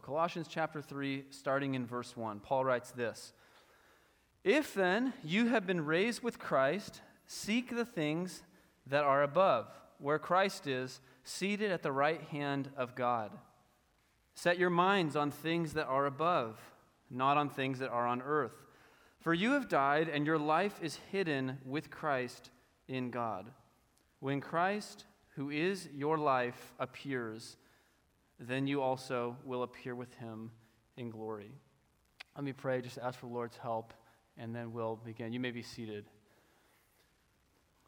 [0.00, 3.32] Colossians chapter 3, starting in verse 1, Paul writes this
[4.44, 8.42] If then you have been raised with Christ, seek the things
[8.86, 13.30] that are above, where Christ is, seated at the right hand of God.
[14.34, 16.58] Set your minds on things that are above,
[17.10, 18.64] not on things that are on earth.
[19.20, 22.50] For you have died, and your life is hidden with Christ
[22.86, 23.50] in God.
[24.20, 25.04] When Christ,
[25.34, 27.56] who is your life, appears,
[28.38, 30.50] then you also will appear with him
[30.96, 31.52] in glory.
[32.36, 33.92] Let me pray, just ask for the Lord's help,
[34.36, 35.32] and then we'll begin.
[35.32, 36.04] You may be seated.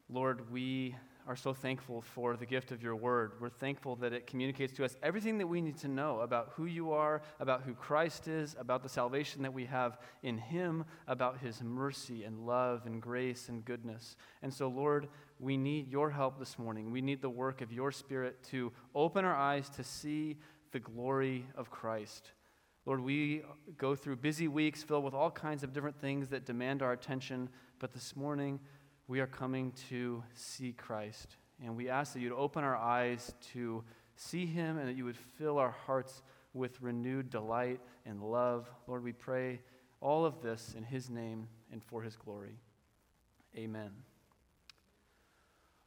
[0.08, 0.96] Lord, we
[1.28, 3.34] are so thankful for the gift of your word.
[3.38, 6.64] We're thankful that it communicates to us everything that we need to know about who
[6.66, 11.38] you are, about who Christ is, about the salvation that we have in him, about
[11.38, 14.16] his mercy and love and grace and goodness.
[14.42, 15.08] And so, Lord,
[15.40, 16.90] we need your help this morning.
[16.90, 20.36] We need the work of your Spirit to open our eyes to see
[20.72, 22.32] the glory of Christ.
[22.84, 23.42] Lord, we
[23.78, 27.48] go through busy weeks filled with all kinds of different things that demand our attention,
[27.78, 28.60] but this morning,
[29.08, 31.36] we are coming to see Christ.
[31.64, 33.82] And we ask that you'd open our eyes to
[34.16, 38.70] see him and that you would fill our hearts with renewed delight and love.
[38.86, 39.60] Lord, we pray
[40.00, 42.58] all of this in his name and for his glory.
[43.56, 43.90] Amen.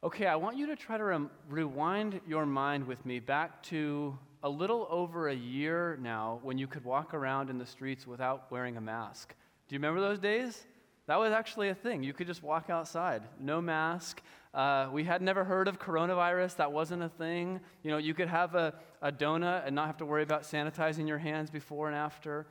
[0.04, 4.50] Okay, I want you to try to rewind your mind with me back to a
[4.50, 8.76] little over a year now when you could walk around in the streets without wearing
[8.76, 9.34] a mask.
[9.70, 10.66] Do you remember those days?
[11.08, 12.04] That was actually a thing.
[12.04, 14.22] You could just walk outside, no mask.
[14.54, 16.58] Uh, we had never heard of coronavirus.
[16.58, 17.62] That wasn't a thing.
[17.82, 21.08] You know, you could have a, a donut and not have to worry about sanitizing
[21.08, 22.46] your hands before and after.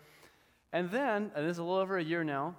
[0.72, 2.56] And then, and this is a little over a year now,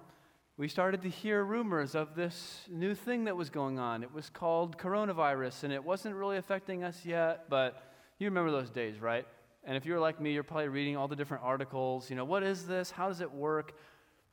[0.56, 4.04] we started to hear rumors of this new thing that was going on.
[4.04, 7.82] It was called coronavirus, and it wasn't really affecting us yet, but
[8.20, 9.26] you remember those days, right?
[9.64, 12.08] And if you're like me, you're probably reading all the different articles.
[12.08, 12.92] You know, what is this?
[12.92, 13.76] How does it work?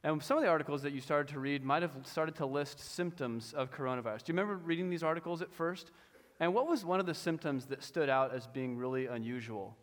[0.03, 2.79] And some of the articles that you started to read might have started to list
[2.79, 4.23] symptoms of coronavirus.
[4.23, 5.89] Do you remember reading these articles at first?
[6.39, 9.75] And what was one of the symptoms that stood out as being really unusual?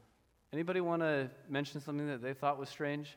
[0.52, 3.16] Anybody want to mention something that they thought was strange?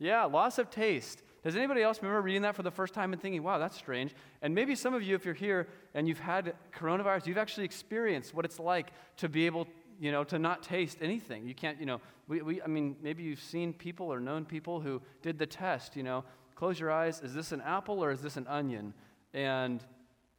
[0.00, 1.22] Yeah, loss of taste.
[1.46, 4.12] Does anybody else remember reading that for the first time and thinking, wow, that's strange?
[4.42, 8.34] And maybe some of you, if you're here and you've had coronavirus, you've actually experienced
[8.34, 9.68] what it's like to be able
[10.00, 11.46] you know, to not taste anything.
[11.46, 14.80] You can't, you know, we, we, I mean, maybe you've seen people or known people
[14.80, 16.24] who did the test, you know,
[16.56, 18.92] close your eyes, is this an apple or is this an onion?
[19.32, 19.84] And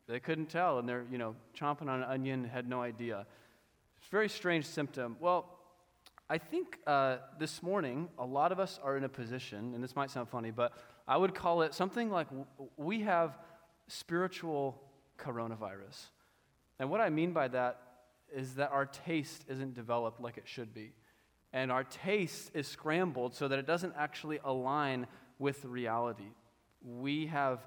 [0.09, 3.25] they couldn't tell, and they're, you know, chomping on an onion, had no idea.
[3.97, 5.16] It's a very strange symptom.
[5.22, 5.56] Well,
[6.29, 9.95] I think uh, this morning, a lot of us are in a position, and this
[9.95, 10.73] might sound funny, but
[11.07, 12.27] I would call it something like
[12.75, 13.38] we have
[13.88, 14.81] spiritual
[15.17, 16.07] coronavirus.
[16.79, 17.79] And what I mean by that
[18.35, 20.91] is that our taste isn't developed like it should be.
[21.53, 25.07] And our taste is scrambled so that it doesn't actually align
[25.39, 26.31] with reality.
[26.83, 27.61] We have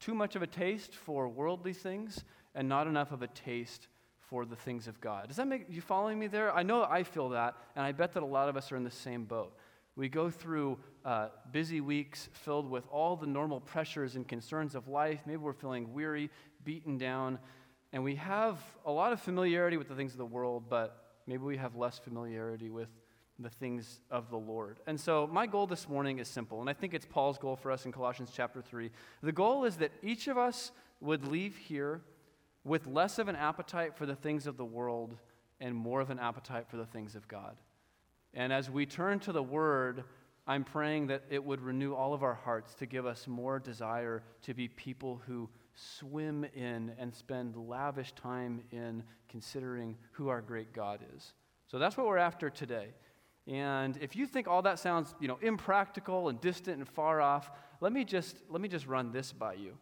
[0.00, 3.86] too much of a taste for worldly things and not enough of a taste
[4.28, 5.28] for the things of God.
[5.28, 6.54] Does that make you following me there?
[6.54, 8.84] I know I feel that, and I bet that a lot of us are in
[8.84, 9.56] the same boat.
[9.94, 14.88] We go through uh, busy weeks filled with all the normal pressures and concerns of
[14.88, 15.20] life.
[15.26, 16.30] Maybe we're feeling weary,
[16.64, 17.38] beaten down,
[17.92, 21.44] and we have a lot of familiarity with the things of the world, but maybe
[21.44, 22.88] we have less familiarity with
[23.38, 24.80] the things of the Lord.
[24.86, 27.70] And so, my goal this morning is simple, and I think it's Paul's goal for
[27.70, 28.90] us in Colossians chapter 3.
[29.22, 32.00] The goal is that each of us would leave here
[32.66, 35.16] with less of an appetite for the things of the world
[35.60, 37.56] and more of an appetite for the things of God.
[38.34, 40.02] And as we turn to the Word,
[40.48, 44.24] I'm praying that it would renew all of our hearts to give us more desire
[44.42, 50.72] to be people who swim in and spend lavish time in considering who our great
[50.72, 51.34] God is.
[51.68, 52.88] So that's what we're after today.
[53.46, 57.50] And if you think all that sounds, you know, impractical and distant and far off,
[57.80, 59.78] let me just let me just run this by you.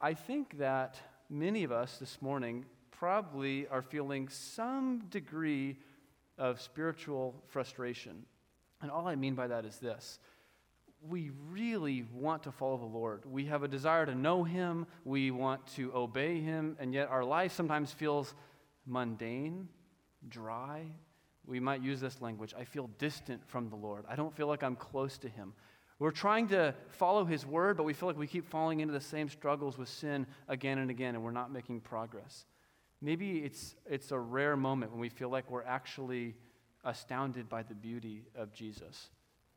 [0.00, 1.00] I think that
[1.30, 5.76] many of us this morning probably are feeling some degree
[6.36, 8.24] of spiritual frustration.
[8.80, 10.18] And all I mean by that is this
[11.00, 13.22] we really want to follow the Lord.
[13.24, 17.24] We have a desire to know Him, we want to obey Him, and yet our
[17.24, 18.34] life sometimes feels
[18.84, 19.68] mundane,
[20.28, 20.86] dry.
[21.46, 24.04] We might use this language I feel distant from the Lord.
[24.08, 25.54] I don't feel like I'm close to Him.
[25.98, 29.00] We're trying to follow His word, but we feel like we keep falling into the
[29.00, 32.46] same struggles with sin again and again, and we're not making progress.
[33.00, 36.34] Maybe it's, it's a rare moment when we feel like we're actually
[36.84, 39.10] astounded by the beauty of Jesus.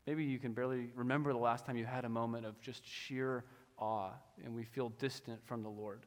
[0.08, 3.44] Maybe you can barely remember the last time you had a moment of just sheer
[3.78, 4.12] awe
[4.44, 6.06] and we feel distant from the Lord.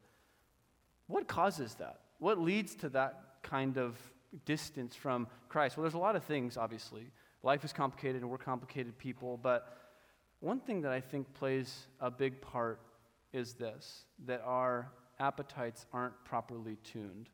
[1.07, 2.01] What causes that?
[2.19, 3.99] What leads to that kind of
[4.45, 5.77] distance from Christ?
[5.77, 7.11] Well, there's a lot of things, obviously.
[7.43, 9.84] Life is complicated and we're complicated people, but
[10.45, 12.81] one thing that I think plays a big part
[13.33, 17.31] is this that our appetites aren't properly tuned,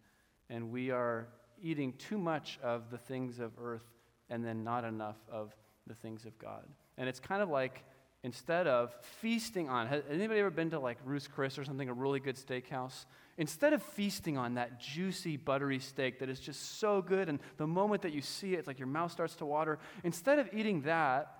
[0.48, 1.26] and we are
[1.62, 3.82] eating too much of the things of earth
[4.30, 5.54] and then not enough of
[5.86, 6.64] the things of God.
[6.96, 7.82] And it's kind of like
[8.22, 11.92] instead of feasting on, has anybody ever been to like Ruth's Chris or something, a
[11.92, 13.06] really good steakhouse?
[13.38, 17.66] Instead of feasting on that juicy, buttery steak that is just so good, and the
[17.66, 20.82] moment that you see it, it's like your mouth starts to water, instead of eating
[20.82, 21.39] that,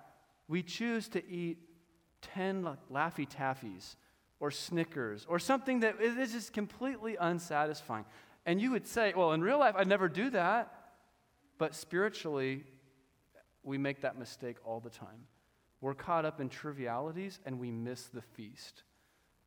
[0.51, 1.57] we choose to eat
[2.33, 3.95] 10 like, Laffy Taffies
[4.41, 8.03] or Snickers or something that is just completely unsatisfying.
[8.45, 10.73] And you would say, well, in real life, I'd never do that.
[11.57, 12.65] But spiritually,
[13.63, 15.27] we make that mistake all the time.
[15.79, 18.83] We're caught up in trivialities and we miss the feast.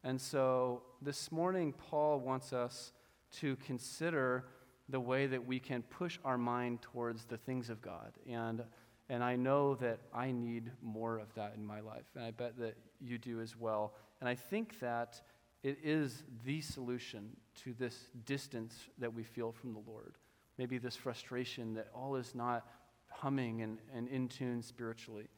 [0.04, 2.92] And so this morning, Paul wants us
[3.40, 4.46] to consider
[4.88, 8.12] the way that we can push our mind towards the things of God.
[8.26, 8.62] And,
[9.08, 12.06] and I know that I need more of that in my life.
[12.14, 13.92] And I bet that you do as well.
[14.20, 15.20] And I think that
[15.62, 17.30] it is the solution
[17.64, 20.14] to this distance that we feel from the Lord.
[20.56, 22.66] Maybe this frustration that all is not
[23.10, 25.28] humming and, and in tune spiritually.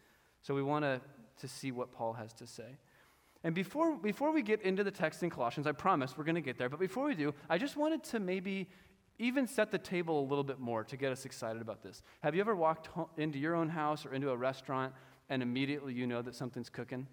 [0.42, 1.00] So we want to,
[1.40, 2.78] to see what Paul has to say.
[3.44, 6.40] And before, before we get into the text in Colossians, I promise we're going to
[6.40, 8.68] get there, but before we do, I just wanted to maybe
[9.18, 12.02] even set the table a little bit more to get us excited about this.
[12.22, 14.92] Have you ever walked into your own house or into a restaurant
[15.28, 17.06] and immediately you know that something's cooking?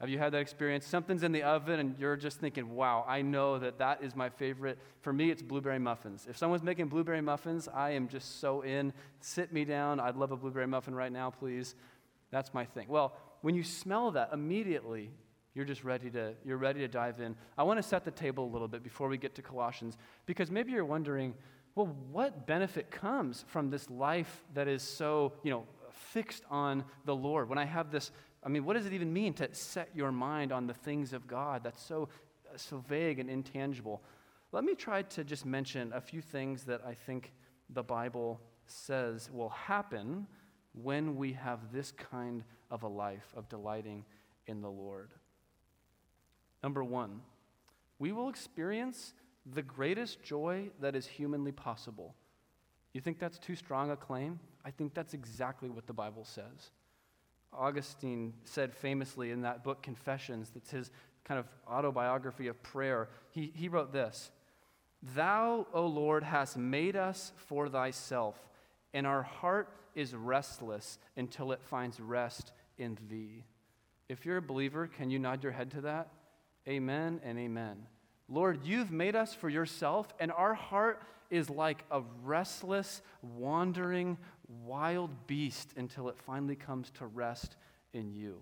[0.00, 0.86] Have you had that experience?
[0.86, 4.28] Something's in the oven and you're just thinking, wow, I know that that is my
[4.28, 4.78] favorite.
[5.00, 6.26] For me, it's blueberry muffins.
[6.30, 8.92] If someone's making blueberry muffins, I am just so in.
[9.20, 9.98] Sit me down.
[9.98, 11.74] I'd love a blueberry muffin right now, please.
[12.30, 12.86] That's my thing.
[12.88, 15.10] Well, when you smell that, immediately
[15.54, 17.34] you're just ready to you're ready to dive in.
[17.56, 19.96] I want to set the table a little bit before we get to Colossians
[20.26, 21.34] because maybe you're wondering,
[21.74, 27.14] well, what benefit comes from this life that is so, you know, fixed on the
[27.14, 27.48] Lord?
[27.48, 28.10] When I have this
[28.42, 31.26] I mean, what does it even mean to set your mind on the things of
[31.26, 31.64] God?
[31.64, 32.08] That's so,
[32.56, 34.02] so vague and intangible.
[34.52, 37.32] Let me try to just mention a few things that I think
[37.70, 40.26] the Bible says will happen
[40.72, 44.04] when we have this kind of a life of delighting
[44.46, 45.10] in the Lord.
[46.62, 47.20] Number one,
[47.98, 49.14] we will experience
[49.46, 52.14] the greatest joy that is humanly possible.
[52.92, 54.40] You think that's too strong a claim?
[54.64, 56.70] I think that's exactly what the Bible says.
[57.52, 60.90] Augustine said famously in that book, Confessions, that's his
[61.24, 63.08] kind of autobiography of prayer.
[63.30, 64.30] He, he wrote this
[65.14, 68.36] Thou, O Lord, hast made us for thyself,
[68.92, 73.44] and our heart is restless until it finds rest in thee.
[74.08, 76.08] If you're a believer, can you nod your head to that?
[76.68, 77.76] Amen and amen.
[78.28, 84.18] Lord, you've made us for yourself, and our heart is like a restless, wandering,
[84.66, 87.56] wild beast until it finally comes to rest
[87.94, 88.38] in you.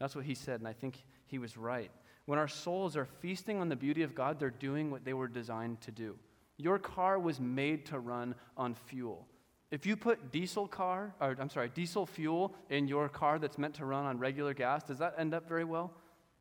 [0.00, 1.90] That's what he said, and I think he was right.
[2.26, 5.28] When our souls are feasting on the beauty of God, they're doing what they were
[5.28, 6.16] designed to do.
[6.58, 9.26] Your car was made to run on fuel.
[9.70, 13.74] If you put diesel car, or I'm sorry, diesel fuel in your car that's meant
[13.74, 15.92] to run on regular gas, does that end up very well?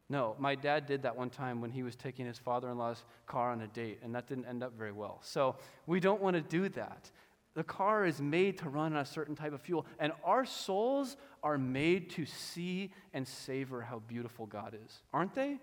[0.09, 3.03] No, my dad did that one time when he was taking his father in law's
[3.25, 5.19] car on a date, and that didn't end up very well.
[5.23, 5.55] So
[5.87, 7.09] we don't want to do that.
[7.55, 11.17] The car is made to run on a certain type of fuel, and our souls
[11.41, 15.59] are made to see and savor how beautiful God is, aren't they?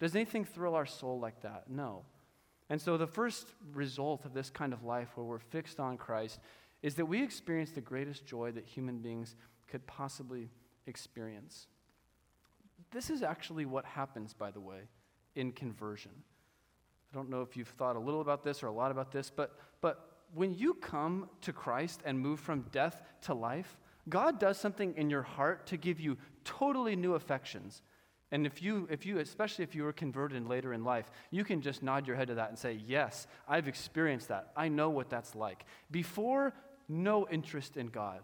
[0.00, 1.70] Does anything thrill our soul like that?
[1.70, 2.02] No.
[2.68, 6.40] And so, the first result of this kind of life where we're fixed on Christ
[6.82, 9.36] is that we experience the greatest joy that human beings
[9.68, 10.50] could possibly
[10.86, 11.68] experience.
[12.94, 14.88] This is actually what happens, by the way,
[15.34, 16.12] in conversion.
[17.12, 19.30] I don't know if you've thought a little about this or a lot about this,
[19.30, 23.76] but, but when you come to Christ and move from death to life,
[24.08, 27.82] God does something in your heart to give you totally new affections.
[28.30, 31.62] And if you, if you, especially if you were converted later in life, you can
[31.62, 34.52] just nod your head to that and say, Yes, I've experienced that.
[34.56, 35.64] I know what that's like.
[35.90, 36.52] Before,
[36.88, 38.20] no interest in God,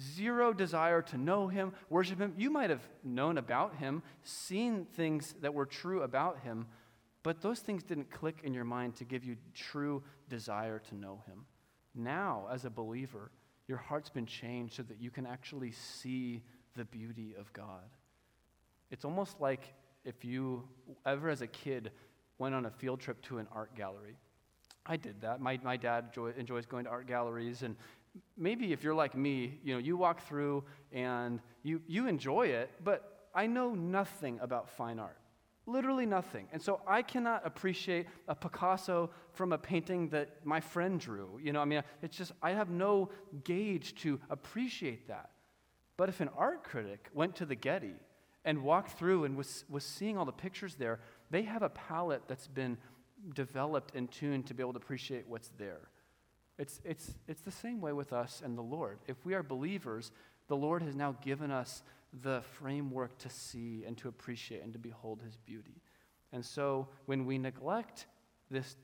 [0.00, 2.34] zero desire to know Him, worship Him.
[2.36, 6.66] You might have known about Him, seen things that were true about Him,
[7.22, 11.22] but those things didn't click in your mind to give you true desire to know
[11.26, 11.44] Him.
[11.94, 13.30] Now, as a believer,
[13.68, 16.42] your heart's been changed so that you can actually see
[16.74, 17.84] the beauty of God.
[18.90, 20.68] It's almost like if you
[21.06, 21.92] ever, as a kid,
[22.38, 24.16] went on a field trip to an art gallery.
[24.84, 25.40] I did that.
[25.40, 27.76] My, my dad enjoy, enjoys going to art galleries, and
[28.36, 32.70] maybe if you're like me, you know, you walk through and you, you enjoy it,
[32.82, 35.18] but I know nothing about fine art.
[35.64, 36.48] Literally nothing.
[36.52, 41.38] And so I cannot appreciate a Picasso from a painting that my friend drew.
[41.40, 43.10] You know, I mean, it's just, I have no
[43.44, 45.30] gauge to appreciate that.
[45.96, 47.94] But if an art critic went to the Getty
[48.44, 50.98] and walked through and was, was seeing all the pictures there,
[51.30, 52.76] they have a palette that's been
[53.34, 55.88] developed and tuned to be able to appreciate what's there.
[56.62, 59.00] It's, it's, it's the same way with us and the Lord.
[59.08, 60.12] If we are believers,
[60.46, 61.82] the Lord has now given us
[62.22, 65.82] the framework to see and to appreciate and to behold his beauty.
[66.32, 68.06] And so when we neglect
[68.48, 68.76] this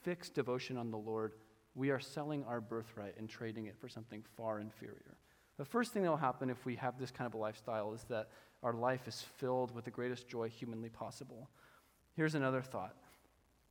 [0.00, 1.34] fixed devotion on the Lord,
[1.74, 5.18] we are selling our birthright and trading it for something far inferior.
[5.58, 8.04] The first thing that will happen if we have this kind of a lifestyle is
[8.04, 8.30] that
[8.62, 11.50] our life is filled with the greatest joy humanly possible.
[12.14, 12.96] Here's another thought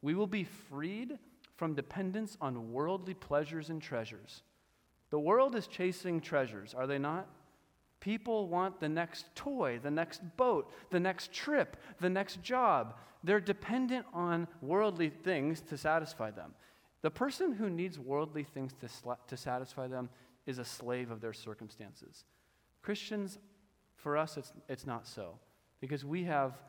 [0.04, 1.18] we will be freed
[1.56, 4.44] from dependence on worldly pleasures and treasures.
[5.10, 7.28] The world is chasing treasures, are they not?
[8.00, 12.96] People want the next toy, the next boat, the next trip, the next job.
[13.24, 16.54] They're dependent on worldly things to satisfy them.
[17.02, 20.10] The person who needs worldly things to, to satisfy them
[20.46, 22.26] is a slave of their circumstances.
[22.82, 23.40] Christians,
[23.96, 25.40] for us, it's, it's not so
[25.80, 26.60] because we have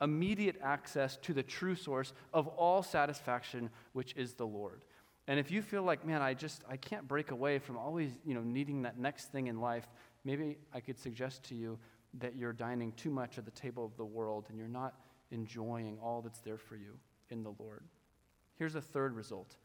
[0.00, 4.84] immediate access to the true source of all satisfaction, which is the Lord.
[5.26, 8.34] And if you feel like, man, I just I can't break away from always, you
[8.34, 9.86] know, needing that next thing in life,
[10.24, 11.78] maybe I could suggest to you
[12.18, 14.94] that you're dining too much at the table of the world and you're not
[15.30, 16.98] enjoying all that's there for you
[17.30, 17.84] in the Lord.
[18.58, 19.56] Here's a third result.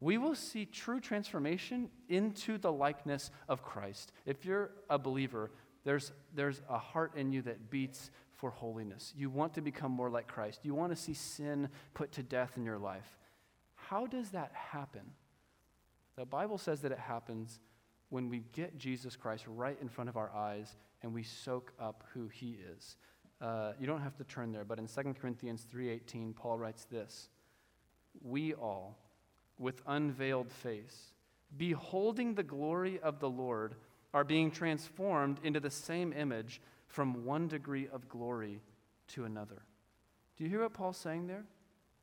[0.00, 4.12] We will see true transformation into the likeness of Christ.
[4.26, 5.50] If you're a believer,
[5.84, 8.10] there's, there's a heart in you that beats
[8.42, 9.12] for holiness.
[9.16, 10.64] You want to become more like Christ.
[10.64, 13.16] You want to see sin put to death in your life.
[13.76, 15.12] How does that happen?
[16.16, 17.60] The Bible says that it happens
[18.08, 22.02] when we get Jesus Christ right in front of our eyes and we soak up
[22.14, 22.96] who he is.
[23.40, 27.28] Uh, you don't have to turn there, but in 2 Corinthians 3:18, Paul writes this:
[28.22, 28.98] "We all,
[29.56, 31.12] with unveiled face,
[31.56, 33.76] beholding the glory of the Lord,
[34.12, 36.60] are being transformed into the same image
[36.92, 38.62] from one degree of glory
[39.08, 39.62] to another."
[40.36, 41.44] Do you hear what Paul's saying there?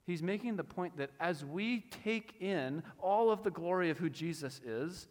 [0.05, 4.09] He's making the point that as we take in all of the glory of who
[4.09, 5.07] Jesus is,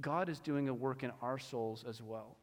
[0.00, 2.36] God is doing a work in our souls as well.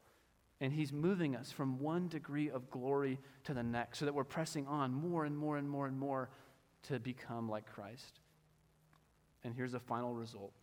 [0.60, 4.24] And He's moving us from one degree of glory to the next so that we're
[4.24, 6.30] pressing on more and more and more and more
[6.84, 8.20] to become like Christ.
[9.44, 10.54] And here's the final result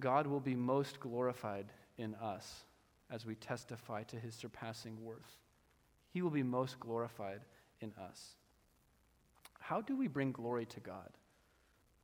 [0.00, 1.66] God will be most glorified
[1.98, 2.64] in us
[3.10, 5.38] as we testify to His surpassing worth.
[6.10, 7.40] He will be most glorified
[7.80, 8.36] in us.
[9.60, 11.10] How do we bring glory to God?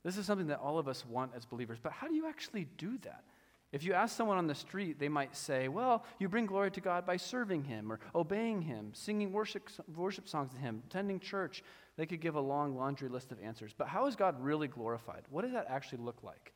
[0.03, 2.67] This is something that all of us want as believers, but how do you actually
[2.77, 3.23] do that?
[3.71, 6.81] If you ask someone on the street, they might say, Well, you bring glory to
[6.81, 11.63] God by serving Him or obeying Him, singing worship, worship songs to Him, attending church.
[11.95, 13.73] They could give a long laundry list of answers.
[13.77, 15.23] But how is God really glorified?
[15.29, 16.53] What does that actually look like?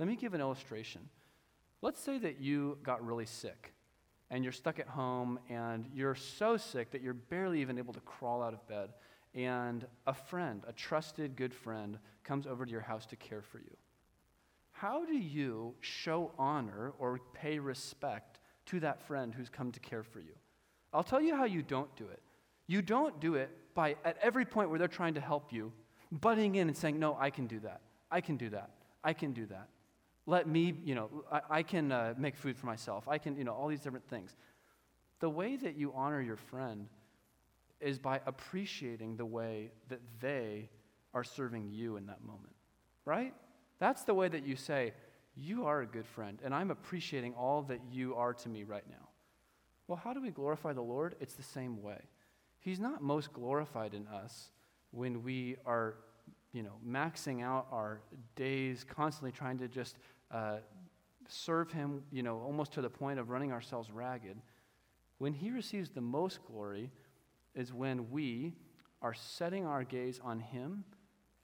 [0.00, 1.02] Let me give an illustration.
[1.82, 3.72] Let's say that you got really sick
[4.30, 8.00] and you're stuck at home and you're so sick that you're barely even able to
[8.00, 8.90] crawl out of bed.
[9.34, 13.58] And a friend, a trusted, good friend, comes over to your house to care for
[13.58, 13.76] you.
[14.72, 20.02] How do you show honor or pay respect to that friend who's come to care
[20.02, 20.34] for you?
[20.92, 22.22] I'll tell you how you don't do it.
[22.66, 25.72] You don't do it by, at every point where they're trying to help you,
[26.10, 27.80] butting in and saying, No, I can do that.
[28.10, 28.70] I can do that.
[29.04, 29.68] I can do that.
[30.26, 33.08] Let me, you know, I, I can uh, make food for myself.
[33.08, 34.34] I can, you know, all these different things.
[35.20, 36.88] The way that you honor your friend
[37.80, 40.68] is by appreciating the way that they
[41.14, 42.54] are serving you in that moment,
[43.04, 43.32] right?
[43.78, 44.92] That's the way that you say,
[45.34, 48.84] You are a good friend, and I'm appreciating all that you are to me right
[48.88, 49.08] now.
[49.88, 51.14] Well, how do we glorify the Lord?
[51.20, 52.00] It's the same way.
[52.58, 54.50] He's not most glorified in us
[54.90, 55.94] when we are,
[56.52, 58.00] you know, maxing out our
[58.34, 59.96] days, constantly trying to just
[60.30, 60.58] uh,
[61.28, 64.38] serve Him, you know, almost to the point of running ourselves ragged.
[65.18, 66.90] When He receives the most glory
[67.54, 68.54] is when we
[69.02, 70.84] are setting our gaze on Him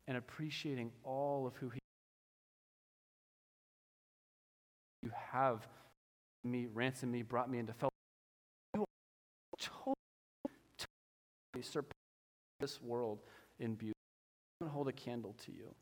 [0.07, 1.79] and appreciating all of who He
[5.03, 5.67] you have
[6.45, 7.91] me, ransomed me, brought me into fellowship.
[8.75, 8.87] You are
[9.59, 9.95] totally,
[10.79, 11.93] totally surpass
[12.61, 13.21] this world
[13.59, 13.93] in beauty.
[14.65, 15.75] I hold a candle to you.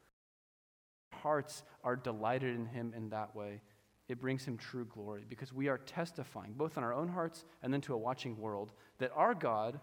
[1.23, 3.61] Hearts are delighted in him in that way.
[4.09, 7.73] It brings him true glory because we are testifying, both in our own hearts and
[7.73, 9.79] then to a watching world, that our God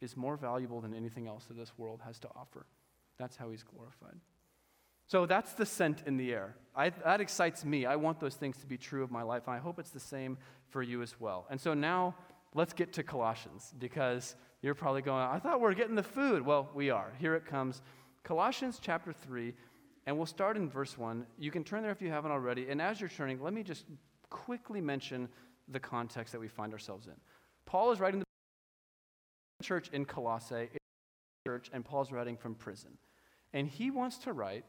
[0.00, 2.66] is more valuable than anything else that this world has to offer.
[3.18, 4.18] That's how he's glorified.
[5.06, 6.56] So that's the scent in the air.
[6.74, 7.86] I, that excites me.
[7.86, 10.00] I want those things to be true of my life, and I hope it's the
[10.00, 11.46] same for you as well.
[11.50, 12.14] And so now
[12.54, 16.46] let's get to Colossians because You're probably going, I thought we are getting the food.
[16.46, 17.12] Well, we are.
[17.18, 17.82] Here it comes
[18.22, 19.52] Colossians chapter 3,
[20.06, 21.26] and we'll start in verse 1.
[21.38, 22.68] You can turn there if you haven't already.
[22.68, 23.84] And as you're turning, let me just
[24.30, 25.28] quickly mention
[25.68, 27.14] the context that we find ourselves in.
[27.66, 28.26] Paul is writing the
[29.64, 30.68] church in Colossae,
[31.46, 32.90] church, and Paul's writing from prison.
[33.52, 34.64] And he wants to write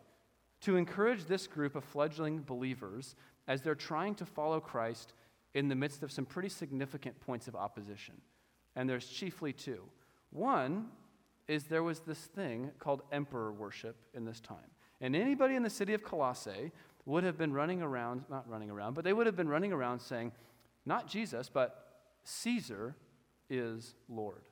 [0.62, 3.16] to encourage this group of fledgling believers
[3.48, 5.14] as they're trying to follow Christ
[5.54, 8.16] in the midst of some pretty significant points of opposition.
[8.76, 9.84] And there's chiefly two.
[10.32, 10.88] One
[11.48, 14.58] is there was this thing called emperor worship in this time.
[15.02, 16.72] And anybody in the city of Colossae
[17.06, 20.00] would have been running around, not running around, but they would have been running around
[20.00, 20.32] saying,
[20.86, 21.86] not Jesus, but
[22.24, 22.96] Caesar
[23.50, 24.44] is Lord.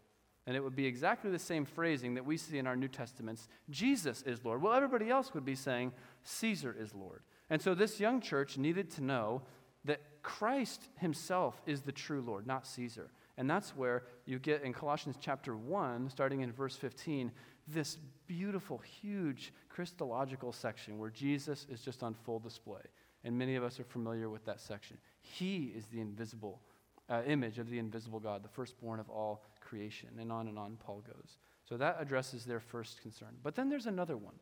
[0.48, 3.48] And it would be exactly the same phrasing that we see in our New Testaments
[3.70, 4.62] Jesus is Lord.
[4.62, 5.94] Well, everybody else would be saying
[6.24, 7.22] Caesar is Lord.
[7.50, 9.44] And so this young church needed to know
[9.86, 13.10] that Christ himself is the true Lord, not Caesar.
[13.38, 17.32] And that's where you get in Colossians chapter 1, starting in verse 15,
[17.68, 22.82] this beautiful, huge Christological section where Jesus is just on full display.
[23.24, 24.98] And many of us are familiar with that section.
[25.22, 26.62] He is the invisible
[27.10, 30.10] uh, image of the invisible God, the firstborn of all creation.
[30.20, 31.38] And on and on Paul goes.
[31.72, 33.30] So that addresses their first concern.
[33.44, 34.36] But then there's another one,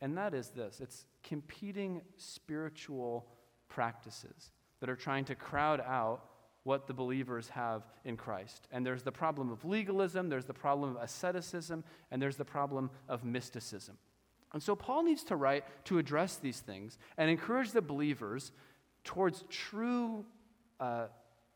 [0.00, 3.26] and that is this it's competing spiritual
[3.68, 6.24] practices that are trying to crowd out
[6.64, 8.68] what the believers have in Christ.
[8.70, 12.90] And there's the problem of legalism, there's the problem of asceticism, and there's the problem
[13.08, 13.98] of mysticism.
[14.52, 18.52] And so Paul needs to write to address these things and encourage the believers
[19.02, 20.24] towards true,
[20.78, 21.06] uh,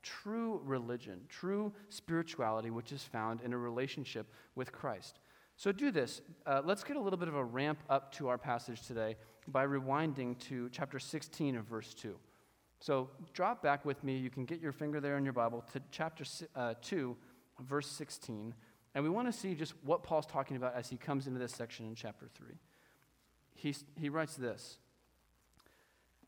[0.03, 5.21] true religion, true spirituality, which is found in a relationship with Christ.
[5.57, 6.21] So do this.
[6.47, 9.17] Uh, let's get a little bit of a ramp up to our passage today
[9.49, 12.19] by rewinding to chapter 16 of verse 2.
[12.81, 14.17] So drop back with me.
[14.17, 17.17] You can get your finger there in your Bible to chapter uh, 2,
[17.61, 18.55] verse 16.
[18.95, 21.53] And we want to see just what Paul's talking about as he comes into this
[21.53, 22.49] section in chapter 3.
[23.55, 24.79] He, he writes this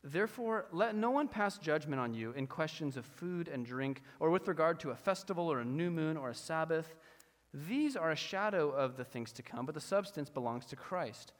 [0.03, 4.29] Therefore, let no one pass judgment on you in questions of food and drink, or
[4.29, 6.95] with regard to a festival, or a new moon, or a Sabbath.
[7.53, 11.33] These are a shadow of the things to come, but the substance belongs to Christ.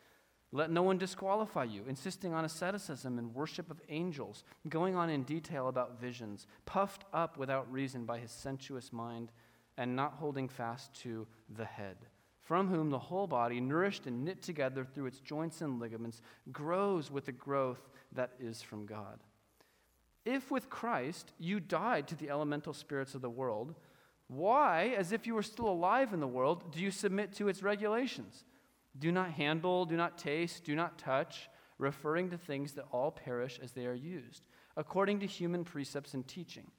[0.51, 5.23] Let no one disqualify you, insisting on asceticism and worship of angels, going on in
[5.23, 9.31] detail about visions, puffed up without reason by his sensuous mind,
[9.77, 11.97] and not holding fast to the head,
[12.41, 17.11] from whom the whole body, nourished and knit together through its joints and ligaments, grows
[17.11, 19.19] with the growth that is from God.
[20.25, 23.75] If with Christ you died to the elemental spirits of the world,
[24.27, 27.63] why, as if you were still alive in the world, do you submit to its
[27.63, 28.43] regulations?
[28.97, 33.59] Do not handle, do not taste, do not touch, referring to things that all perish
[33.63, 34.43] as they are used,
[34.75, 36.71] according to human precepts and teaching.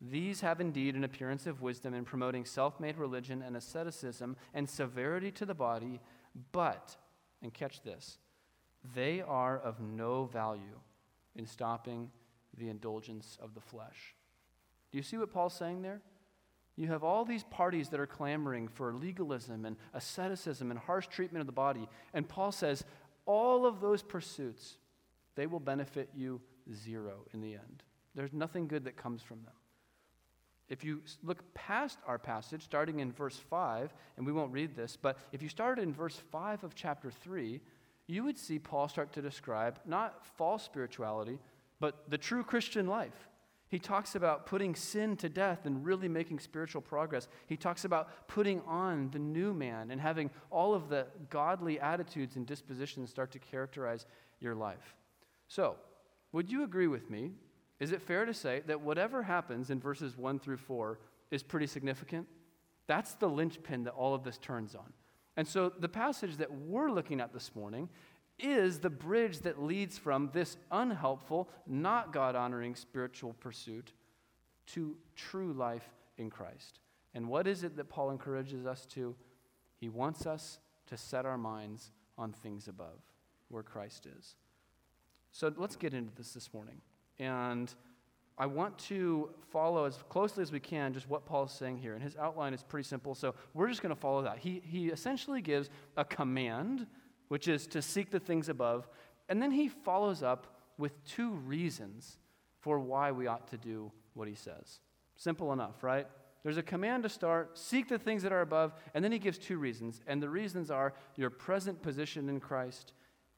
[0.00, 4.68] These have indeed an appearance of wisdom in promoting self made religion and asceticism and
[4.68, 6.00] severity to the body,
[6.50, 6.96] but,
[7.40, 8.18] and catch this,
[8.94, 10.80] they are of no value
[11.36, 12.10] in stopping
[12.58, 14.14] the indulgence of the flesh.
[14.90, 16.02] Do you see what Paul's saying there?
[16.76, 21.40] You have all these parties that are clamoring for legalism and asceticism and harsh treatment
[21.40, 21.88] of the body.
[22.14, 22.84] And Paul says,
[23.26, 24.78] all of those pursuits,
[25.34, 26.40] they will benefit you
[26.74, 27.82] zero in the end.
[28.14, 29.54] There's nothing good that comes from them.
[30.68, 34.96] If you look past our passage, starting in verse 5, and we won't read this,
[34.96, 37.60] but if you started in verse 5 of chapter 3,
[38.06, 41.38] you would see Paul start to describe not false spirituality,
[41.78, 43.28] but the true Christian life.
[43.72, 47.26] He talks about putting sin to death and really making spiritual progress.
[47.46, 52.36] He talks about putting on the new man and having all of the godly attitudes
[52.36, 54.04] and dispositions start to characterize
[54.40, 54.94] your life.
[55.48, 55.76] So,
[56.32, 57.30] would you agree with me?
[57.80, 60.98] Is it fair to say that whatever happens in verses 1 through 4
[61.30, 62.28] is pretty significant?
[62.88, 64.92] That's the linchpin that all of this turns on.
[65.38, 67.88] And so, the passage that we're looking at this morning
[68.42, 73.92] is the bridge that leads from this unhelpful, not God honoring spiritual pursuit
[74.66, 76.80] to true life in Christ.
[77.14, 79.14] And what is it that Paul encourages us to?
[79.78, 83.00] He wants us to set our minds on things above,
[83.48, 84.36] where Christ is.
[85.30, 86.80] So let's get into this this morning.
[87.18, 87.72] And
[88.38, 91.94] I want to follow as closely as we can just what Paul is saying here.
[91.94, 94.38] And his outline is pretty simple, so we're just going to follow that.
[94.38, 96.86] He, he essentially gives a command
[97.32, 98.86] which is to seek the things above.
[99.30, 102.18] And then he follows up with two reasons
[102.60, 104.80] for why we ought to do what he says.
[105.16, 106.06] Simple enough, right?
[106.42, 109.38] There's a command to start, seek the things that are above, and then he gives
[109.38, 110.02] two reasons.
[110.06, 112.92] And the reasons are your present position in Christ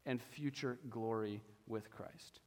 [0.07, 2.41] and future glory with Christ.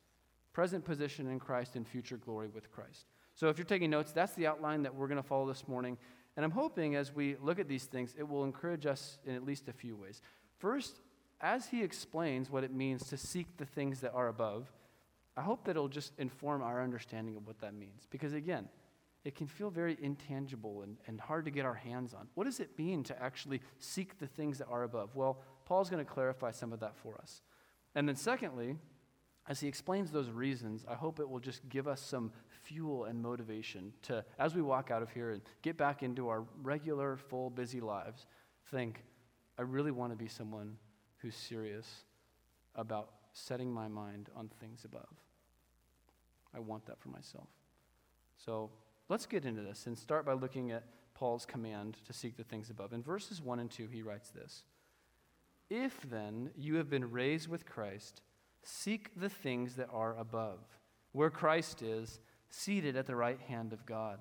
[0.51, 3.05] Present position in Christ and future glory with Christ.
[3.35, 5.97] So if you're taking notes, that's the outline that we're going to follow this morning.
[6.35, 9.45] And I'm hoping as we look at these things, it will encourage us in at
[9.45, 10.21] least a few ways.
[10.59, 10.99] First,
[11.41, 14.67] as he explains what it means to seek the things that are above,
[15.35, 18.07] I hope that it'll just inform our understanding of what that means.
[18.09, 18.67] Because again,
[19.23, 22.27] it can feel very intangible and, and hard to get our hands on.
[22.33, 25.15] What does it mean to actually seek the things that are above?
[25.15, 27.41] Well, Paul's going to clarify some of that for us.
[27.93, 28.77] And then, secondly,
[29.47, 32.31] as he explains those reasons, I hope it will just give us some
[32.63, 36.43] fuel and motivation to, as we walk out of here and get back into our
[36.63, 38.25] regular, full, busy lives,
[38.71, 39.03] think,
[39.57, 40.77] I really want to be someone
[41.27, 42.05] who's serious
[42.75, 45.09] about setting my mind on things above.
[46.55, 47.49] I want that for myself.
[48.37, 48.69] So
[49.09, 52.69] let's get into this and start by looking at Paul's command to seek the things
[52.69, 52.93] above.
[52.93, 54.63] In verses 1 and 2, he writes this
[55.69, 58.21] If then you have been raised with Christ,
[58.63, 60.59] seek the things that are above,
[61.11, 64.19] where Christ is, seated at the right hand of God.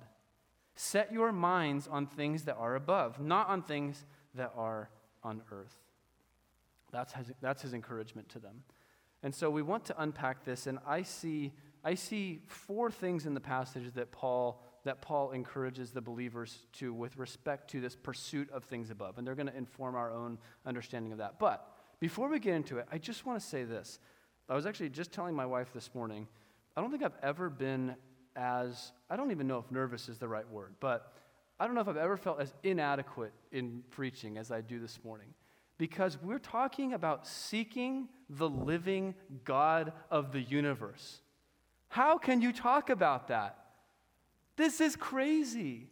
[0.75, 4.89] Set your minds on things that are above, not on things that are
[5.23, 5.86] on earth.
[6.91, 8.63] That's his, that's his encouragement to them.
[9.23, 13.33] And so we want to unpack this, and I see, I see four things in
[13.33, 18.49] the passage that Paul, that Paul encourages the believers to with respect to this pursuit
[18.51, 19.17] of things above.
[19.17, 21.39] And they're going to inform our own understanding of that.
[21.39, 21.67] But
[21.99, 23.99] before we get into it, I just want to say this.
[24.47, 26.27] I was actually just telling my wife this morning,
[26.75, 27.95] I don't think I've ever been
[28.35, 31.11] as, I don't even know if nervous is the right word, but
[31.59, 34.99] I don't know if I've ever felt as inadequate in preaching as I do this
[35.03, 35.33] morning.
[35.77, 41.21] Because we're talking about seeking the living God of the universe.
[41.87, 43.57] How can you talk about that?
[44.55, 45.87] This is crazy.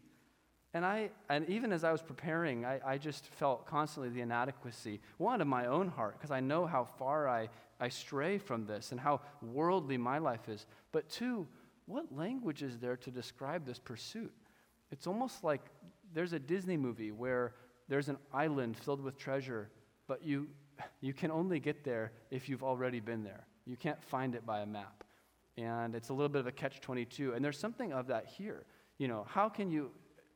[0.73, 4.99] And I, and even as I was preparing, I, I just felt constantly the inadequacy,
[5.17, 7.47] one of my own heart, because I know how far I,
[7.79, 10.65] I stray from this and how worldly my life is.
[10.91, 11.47] But two,
[11.85, 14.33] what language is there to describe this pursuit?
[14.91, 15.61] It's almost like
[16.13, 17.53] there's a Disney movie where
[17.87, 19.69] there's an island filled with treasure,
[20.07, 20.47] but you,
[21.01, 23.45] you can only get there if you've already been there.
[23.65, 25.03] You can't find it by a map.
[25.57, 27.33] And it's a little bit of a catch 22.
[27.33, 28.65] And there's something of that here.
[28.97, 29.91] You know, how can you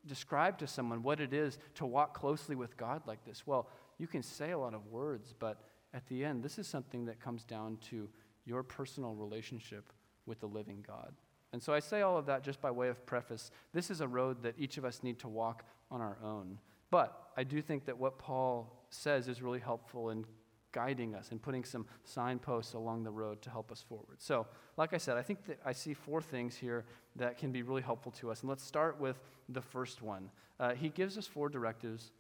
[0.06, 3.46] describe to someone what it is to walk closely with God like this?
[3.46, 5.62] Well, you can say a lot of words, but
[5.94, 8.10] at the end, this is something that comes down to
[8.46, 9.92] your personal relationship
[10.26, 11.14] with the living God.
[11.52, 13.52] And so I say all of that just by way of preface.
[13.74, 16.60] This is a road that each of us need to walk on our own.
[16.92, 20.26] But I do think that what Paul says is really helpful in
[20.74, 24.18] guiding us and putting some signposts along the road to help us forward.
[24.18, 26.84] So, like I said, I think that I see four things here
[27.16, 28.42] that can be really helpful to us.
[28.42, 30.30] And let's start with the first one.
[30.60, 32.12] Uh, he gives us four directives.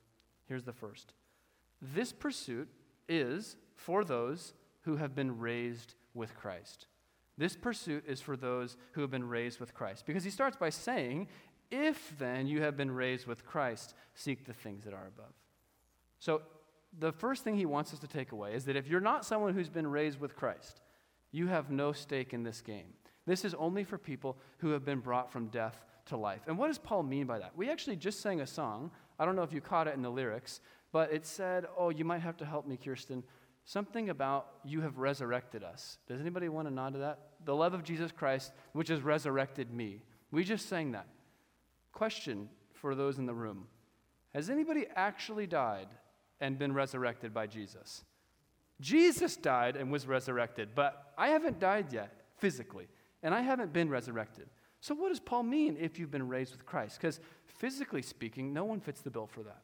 [0.47, 1.11] Here's the first
[1.81, 2.69] This pursuit
[3.09, 4.53] is for those
[4.83, 6.87] who have been raised with Christ.
[7.39, 10.05] This pursuit is for those who have been raised with Christ.
[10.05, 11.27] Because he starts by saying,
[11.71, 15.33] If then you have been raised with Christ, seek the things that are above.
[16.19, 16.41] So,
[16.97, 19.53] the first thing he wants us to take away is that if you're not someone
[19.53, 20.81] who's been raised with Christ,
[21.31, 22.93] you have no stake in this game.
[23.27, 26.41] This is only for people who have been brought from death to life.
[26.47, 27.55] And what does Paul mean by that?
[27.55, 28.89] We actually just sang a song.
[29.19, 32.03] I don't know if you caught it in the lyrics, but it said, Oh, you
[32.03, 33.23] might have to help me, Kirsten
[33.69, 35.99] something about you have resurrected us.
[36.07, 37.19] Does anybody want to nod to that?
[37.45, 40.01] The love of Jesus Christ, which has resurrected me.
[40.31, 41.05] We just sang that.
[41.91, 43.67] Question for those in the room
[44.33, 45.87] Has anybody actually died
[46.39, 48.03] and been resurrected by Jesus?
[48.81, 52.87] Jesus died and was resurrected, but I haven't died yet physically,
[53.21, 54.47] and I haven't been resurrected.
[54.81, 56.97] So, what does Paul mean if you've been raised with Christ?
[56.97, 59.61] Because physically speaking, no one fits the bill for that.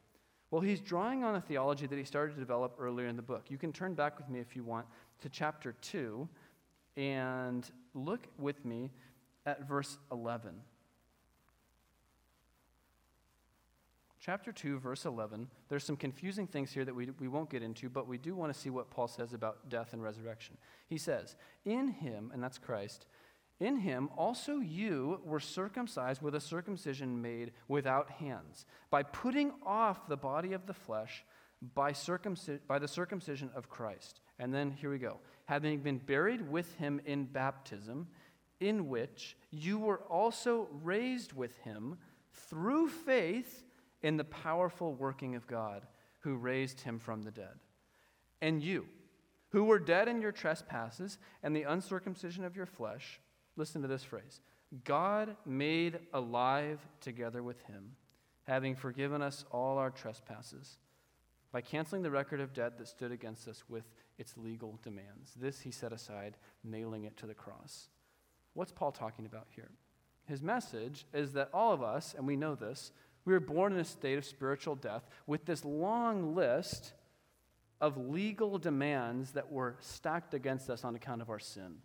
[0.51, 3.45] Well, he's drawing on a theology that he started to develop earlier in the book.
[3.49, 4.85] You can turn back with me if you want
[5.21, 6.27] to chapter 2
[6.97, 8.91] and look with me
[9.45, 10.51] at verse 11.
[14.25, 15.47] Chapter 2, verse 11.
[15.69, 18.51] There's some confusing things here that we, we won't get into, but we do want
[18.51, 20.57] to see what Paul says about death and resurrection.
[20.88, 23.05] He says, In him, and that's Christ,
[23.59, 30.07] in him also you were circumcised with a circumcision made without hands, by putting off
[30.07, 31.23] the body of the flesh
[31.75, 34.21] by, circumci- by the circumcision of Christ.
[34.39, 35.19] And then here we go.
[35.45, 38.07] Having been buried with him in baptism,
[38.59, 41.99] in which you were also raised with him
[42.33, 43.64] through faith
[44.06, 45.86] in the powerful working of God
[46.20, 47.60] who raised him from the dead.
[48.41, 48.86] And you,
[49.50, 53.20] who were dead in your trespasses and the uncircumcision of your flesh,
[53.56, 54.41] Listen to this phrase
[54.84, 57.91] God made alive together with him,
[58.44, 60.78] having forgiven us all our trespasses,
[61.52, 63.86] by canceling the record of debt that stood against us with
[64.18, 65.34] its legal demands.
[65.36, 67.88] This he set aside, nailing it to the cross.
[68.54, 69.72] What's Paul talking about here?
[70.26, 72.91] His message is that all of us, and we know this,
[73.25, 76.93] We were born in a state of spiritual death with this long list
[77.81, 81.77] of legal demands that were stacked against us on account of our sin.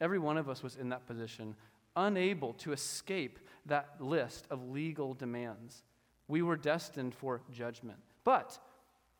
[0.00, 1.56] Every one of us was in that position,
[1.96, 5.82] unable to escape that list of legal demands.
[6.28, 7.98] We were destined for judgment.
[8.22, 8.58] But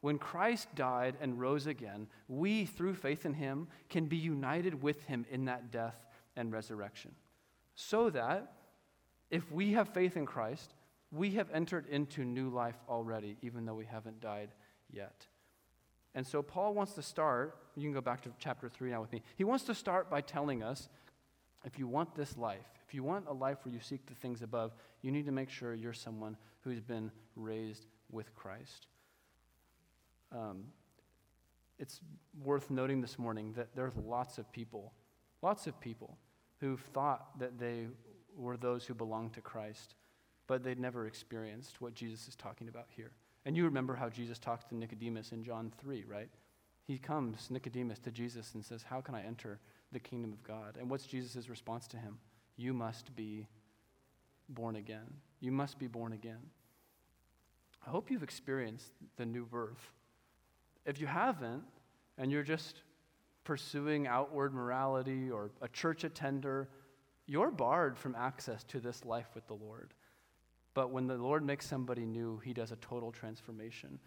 [0.02, 5.04] when Christ died and rose again, we, through faith in him, can be united with
[5.04, 7.12] him in that death and resurrection.
[7.74, 8.52] So that
[9.30, 10.74] if we have faith in Christ,
[11.12, 14.50] we have entered into new life already, even though we haven't died
[14.90, 15.26] yet.
[16.14, 19.12] And so Paul wants to start, you can go back to chapter 3 now with
[19.12, 19.22] me.
[19.36, 20.88] He wants to start by telling us
[21.64, 24.42] if you want this life, if you want a life where you seek the things
[24.42, 28.86] above, you need to make sure you're someone who's been raised with Christ.
[30.32, 30.64] Um,
[31.78, 32.00] it's
[32.42, 34.92] worth noting this morning that there's lots of people,
[35.42, 36.16] lots of people
[36.60, 37.86] who've thought that they
[38.36, 39.94] were those who belonged to Christ,
[40.46, 43.12] but they'd never experienced what Jesus is talking about here.
[43.44, 46.28] And you remember how Jesus talks to Nicodemus in John 3, right?
[46.85, 49.61] He comes, Nicodemus, to Jesus and says, How can I enter
[49.92, 50.76] the kingdom of God?
[50.78, 52.18] And what's Jesus' response to him?
[52.56, 53.46] You must be
[54.48, 55.06] born again.
[55.40, 56.50] You must be born again.
[57.87, 59.90] I hope you've experienced the new birth.
[60.85, 61.64] If you haven't,
[62.18, 62.82] and you're just
[63.44, 66.68] pursuing outward morality or a church attender,
[67.26, 69.94] you're barred from access to this life with the Lord.
[70.76, 73.98] But when the Lord makes somebody new, he does a total transformation.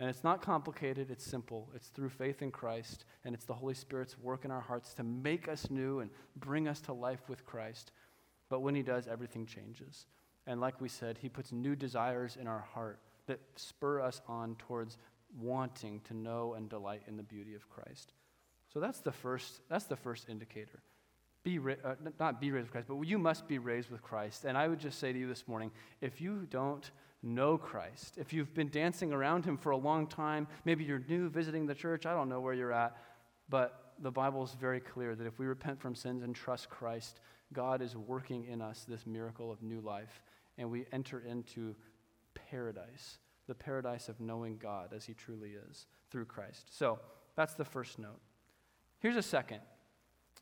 [0.00, 1.70] And it's not complicated, it's simple.
[1.72, 5.04] It's through faith in Christ, and it's the Holy Spirit's work in our hearts to
[5.04, 7.92] make us new and bring us to life with Christ.
[8.48, 10.06] But when he does, everything changes.
[10.48, 14.56] And like we said, he puts new desires in our heart that spur us on
[14.56, 14.98] towards
[15.38, 18.14] wanting to know and delight in the beauty of Christ.
[18.74, 20.82] So that's the first, that's the first indicator.
[21.46, 24.44] Be uh, not be raised with Christ, but you must be raised with Christ.
[24.44, 26.90] And I would just say to you this morning if you don't
[27.22, 31.28] know Christ, if you've been dancing around him for a long time, maybe you're new
[31.28, 32.96] visiting the church, I don't know where you're at,
[33.48, 37.20] but the Bible is very clear that if we repent from sins and trust Christ,
[37.52, 40.24] God is working in us this miracle of new life,
[40.58, 41.76] and we enter into
[42.50, 46.76] paradise the paradise of knowing God as He truly is through Christ.
[46.76, 46.98] So
[47.36, 48.20] that's the first note.
[48.98, 49.60] Here's a second.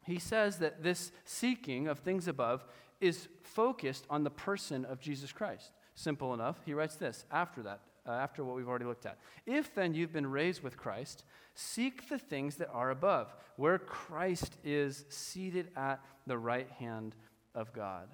[0.04, 2.64] He says that this seeking of things above
[3.00, 5.72] is focused on the person of Jesus Christ.
[5.94, 6.60] Simple enough.
[6.64, 9.18] He writes this after that, uh, after what we've already looked at.
[9.46, 14.56] If then you've been raised with Christ, seek the things that are above, where Christ
[14.64, 17.14] is seated at the right hand
[17.54, 18.08] of God.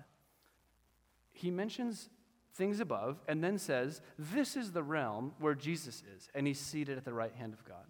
[1.32, 2.10] He mentions
[2.54, 6.98] things above, and then says, This is the realm where Jesus is, and he's seated
[6.98, 7.86] at the right hand of God.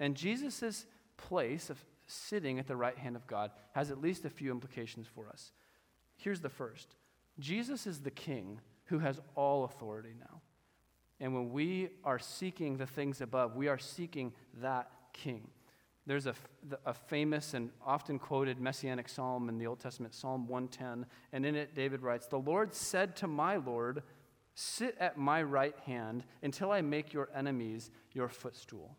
[0.00, 4.30] And Jesus' place of sitting at the right hand of God has at least a
[4.30, 5.52] few implications for us.
[6.16, 6.94] Here's the first
[7.38, 10.40] Jesus is the king who has all authority now.
[11.18, 15.48] And when we are seeking the things above, we are seeking that king.
[16.06, 16.34] There's a,
[16.84, 21.56] a famous and often quoted messianic psalm in the Old Testament, Psalm 110, and in
[21.56, 24.02] it David writes, The Lord said to my Lord,
[24.54, 28.96] Sit at my right hand until I make your enemies your footstool.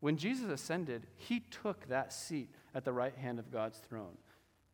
[0.00, 4.16] When Jesus ascended, he took that seat at the right hand of God's throne,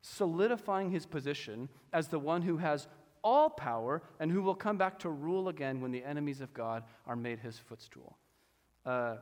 [0.00, 2.86] solidifying his position as the one who has
[3.22, 6.84] all power and who will come back to rule again when the enemies of God
[7.06, 8.16] are made his footstool.
[8.84, 9.16] Uh,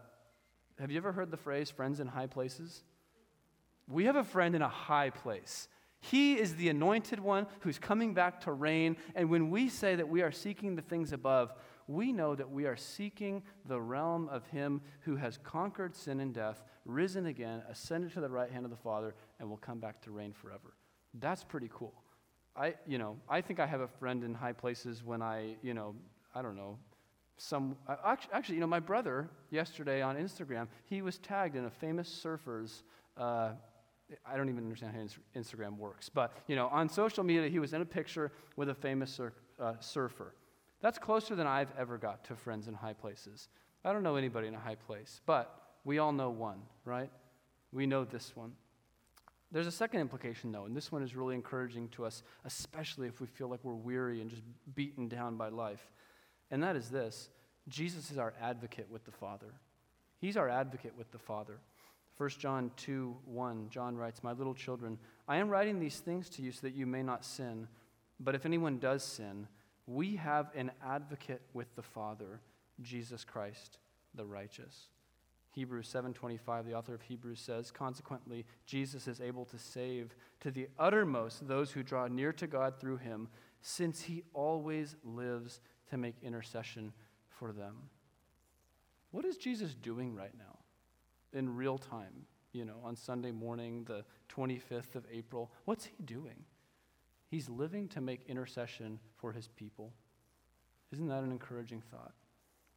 [0.79, 2.83] have you ever heard the phrase friends in high places?
[3.89, 5.69] We have a friend in a high place.
[6.01, 8.99] He is the anointed one who's coming back to reign.
[9.15, 11.55] And when we say that we are seeking the things above,
[11.87, 16.33] we know that we are seeking the realm of Him who has conquered sin and
[16.33, 20.01] death, risen again, ascended to the right hand of the Father, and will come back
[20.03, 20.75] to reign forever.
[21.15, 21.95] That's pretty cool.
[22.57, 25.75] I, you know, I think I have a friend in high places when I, you
[25.75, 25.95] know,
[26.35, 26.79] I don't know,
[27.37, 27.77] some
[28.33, 32.85] actually, you know, my brother yesterday on Instagram, he was tagged in a famous surfer's.
[33.17, 33.51] Uh,
[34.25, 37.73] I don't even understand how Instagram works, but you know, on social media, he was
[37.73, 40.35] in a picture with a famous sur- uh, surfer.
[40.85, 43.49] That's closer than I've ever got to friends in high places.
[43.85, 47.11] I don't know anybody in a high place, but we all know one, right?
[47.73, 48.53] We know this one.
[49.51, 53.21] There's a second implication, though, and this one is really encouraging to us, especially if
[53.21, 54.43] we feel like we're weary and just
[54.75, 55.87] beaten down by life
[56.51, 57.31] and that is this
[57.69, 59.55] Jesus is our advocate with the Father.
[60.21, 61.59] He's our advocate with the Father.
[62.17, 66.43] 1 John 2 1, John writes, My little children, I am writing these things to
[66.43, 67.67] you so that you may not sin.
[68.21, 69.49] But if anyone does sin,
[69.87, 72.41] we have an advocate with the Father,
[72.81, 73.79] Jesus Christ,
[74.15, 74.89] the righteous.
[75.53, 80.69] Hebrews 7:25 the author of Hebrews says consequently Jesus is able to save to the
[80.79, 83.29] uttermost those who draw near to God through him
[83.63, 86.93] since he always lives to make intercession
[87.29, 87.89] for them.
[89.13, 90.59] What is Jesus doing right now
[91.33, 92.27] in real time?
[92.53, 96.45] You know, on Sunday morning, the 25th of April, what's he doing?
[97.35, 99.93] He's living to make intercession for his people.
[100.93, 102.13] Isn't that an encouraging thought?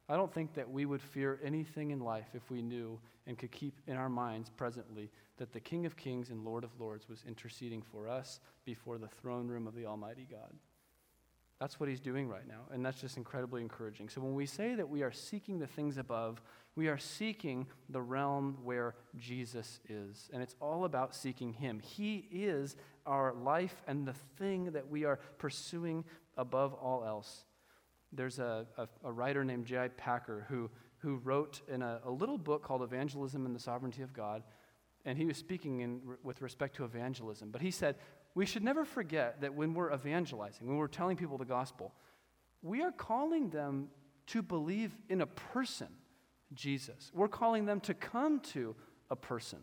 [0.08, 3.52] I don't think that we would fear anything in life if we knew and could
[3.52, 7.22] keep in our minds presently that the King of Kings and Lord of Lords was
[7.24, 10.52] interceding for us before the throne room of the Almighty God.
[11.60, 14.08] That's what he's doing right now, and that's just incredibly encouraging.
[14.08, 16.40] So when we say that we are seeking the things above,
[16.76, 21.80] we are seeking the realm where Jesus is, and it's all about seeking him.
[21.80, 26.04] He is our life and the thing that we are pursuing
[26.36, 27.44] above all else.
[28.12, 29.88] There's a, a, a writer named J.I.
[29.88, 34.12] Packer who, who wrote in a, a, little book called Evangelism and the Sovereignty of
[34.12, 34.44] God,
[35.04, 37.50] and he was speaking in, with respect to evangelism.
[37.50, 37.96] But he said,
[38.38, 41.92] we should never forget that when we're evangelizing, when we're telling people the gospel,
[42.62, 43.88] we are calling them
[44.28, 45.88] to believe in a person,
[46.54, 47.10] Jesus.
[47.12, 48.76] We're calling them to come to
[49.10, 49.58] a person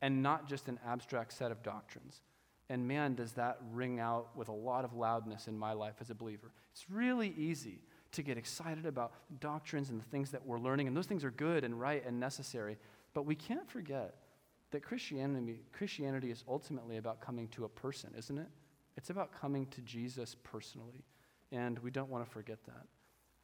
[0.00, 2.20] and not just an abstract set of doctrines.
[2.68, 6.08] And man, does that ring out with a lot of loudness in my life as
[6.10, 6.52] a believer.
[6.70, 7.80] It's really easy
[8.12, 11.32] to get excited about doctrines and the things that we're learning, and those things are
[11.32, 12.78] good and right and necessary.
[13.12, 14.14] But we can't forget
[14.74, 18.48] that Christianity, Christianity is ultimately about coming to a person, isn't it?
[18.96, 21.04] It's about coming to Jesus personally.
[21.52, 22.86] And we don't want to forget that.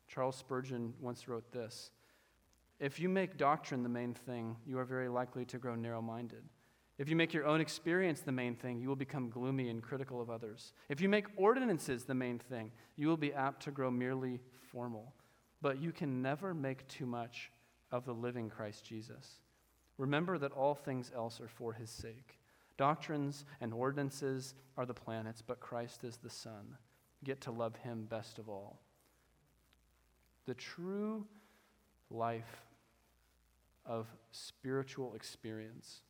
[0.08, 1.92] Charles Spurgeon once wrote this
[2.80, 6.42] If you make doctrine the main thing, you are very likely to grow narrow minded.
[6.98, 10.20] If you make your own experience the main thing, you will become gloomy and critical
[10.20, 10.72] of others.
[10.88, 14.40] If you make ordinances the main thing, you will be apt to grow merely
[14.72, 15.14] formal.
[15.62, 17.50] But you can never make too much
[17.92, 19.40] of the living Christ Jesus.
[20.00, 22.38] Remember that all things else are for his sake.
[22.78, 26.78] Doctrines and ordinances are the planets, but Christ is the sun.
[27.22, 28.80] Get to love him best of all.
[30.46, 31.26] The true
[32.10, 32.62] life
[33.84, 36.00] of spiritual experience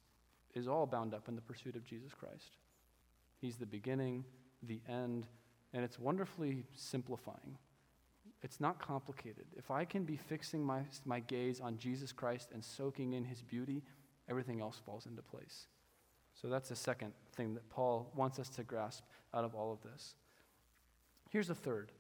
[0.55, 2.59] is all bound up in the pursuit of Jesus Christ.
[3.41, 4.25] He's the beginning,
[4.63, 5.27] the end,
[5.73, 7.59] and it's wonderfully simplifying.
[8.43, 9.45] It's not complicated.
[9.57, 13.43] If I can be fixing my, my gaze on Jesus Christ and soaking in his
[13.43, 13.83] beauty,
[14.29, 15.67] everything else falls into place.
[16.41, 19.83] So that's the second thing that Paul wants us to grasp out of all of
[19.83, 20.15] this.
[21.29, 21.93] Here's the third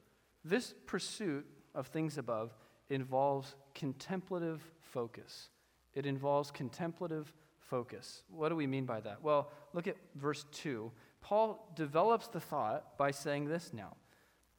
[0.44, 2.55] this pursuit of things above
[2.88, 5.50] involves contemplative focus.
[5.94, 8.22] It involves contemplative focus.
[8.31, 9.22] What do we mean by that?
[9.22, 10.90] Well, look at verse 2.
[11.20, 13.96] Paul develops the thought by saying this now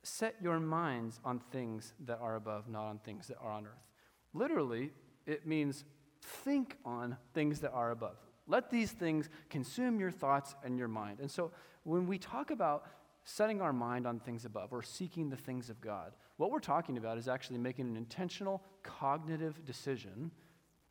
[0.04, 3.88] Set your minds on things that are above, not on things that are on earth.
[4.34, 4.92] Literally,
[5.26, 5.84] it means
[6.22, 8.18] think on things that are above.
[8.48, 11.20] Let these things consume your thoughts and your mind.
[11.20, 11.52] And so,
[11.84, 12.86] when we talk about
[13.24, 16.98] setting our mind on things above or seeking the things of God, what we're talking
[16.98, 20.32] about is actually making an intentional cognitive decision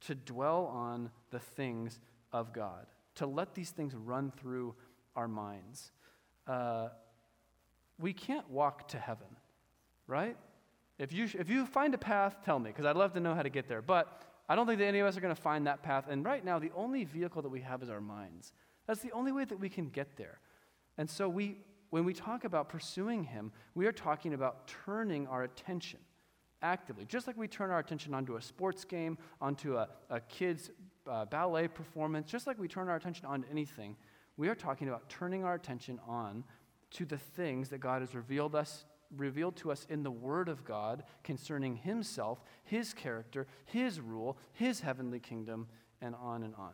[0.03, 2.01] to dwell on the things
[2.33, 4.75] of God, to let these things run through
[5.16, 5.92] our minds.
[6.46, 6.88] Uh,
[8.00, 9.26] we can't walk to heaven,
[10.06, 10.36] right?
[10.98, 13.42] If you, if you find a path, tell me, because I'd love to know how
[13.42, 13.82] to get there.
[13.82, 16.06] But I don't think that any of us are going to find that path.
[16.10, 18.52] And right now, the only vehicle that we have is our minds.
[18.86, 20.40] That's the only way that we can get there.
[20.98, 21.56] And so, we,
[21.90, 26.00] when we talk about pursuing Him, we are talking about turning our attention
[26.62, 30.70] actively, just like we turn our attention onto a sports game, onto a, a kid's
[31.08, 33.96] uh, ballet performance, just like we turn our attention onto anything.
[34.36, 36.44] We are talking about turning our attention on
[36.92, 38.85] to the things that God has revealed us
[39.16, 44.81] revealed to us in the Word of God concerning Himself, His character, His rule, His
[44.81, 45.66] heavenly kingdom,
[46.00, 46.72] and on and on.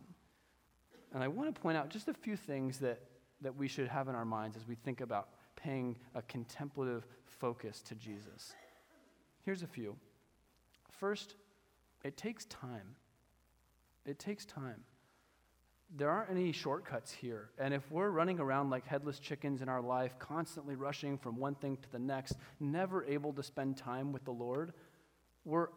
[1.13, 3.01] And I want to point out just a few things that,
[3.41, 7.81] that we should have in our minds as we think about paying a contemplative focus
[7.83, 8.55] to Jesus.
[9.45, 9.97] Here's a few.
[10.91, 11.37] First,
[12.05, 12.97] it takes time.
[14.05, 14.83] It takes time
[15.95, 17.51] there aren't any shortcuts here.
[17.59, 21.55] And if we're running around like headless chickens in our life, constantly rushing from one
[21.55, 24.73] thing to the next, never able to spend time with the Lord,
[25.45, 25.69] we're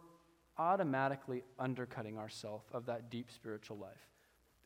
[0.57, 4.09] automatically undercutting ourselves of that deep spiritual life.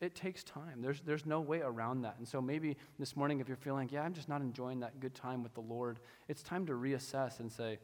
[0.00, 0.82] It takes time.
[0.82, 2.16] There's, there's no way around that.
[2.18, 5.14] And so maybe this morning, if you're feeling, yeah, I'm just not enjoying that good
[5.14, 7.78] time with the Lord, it's time to reassess and say,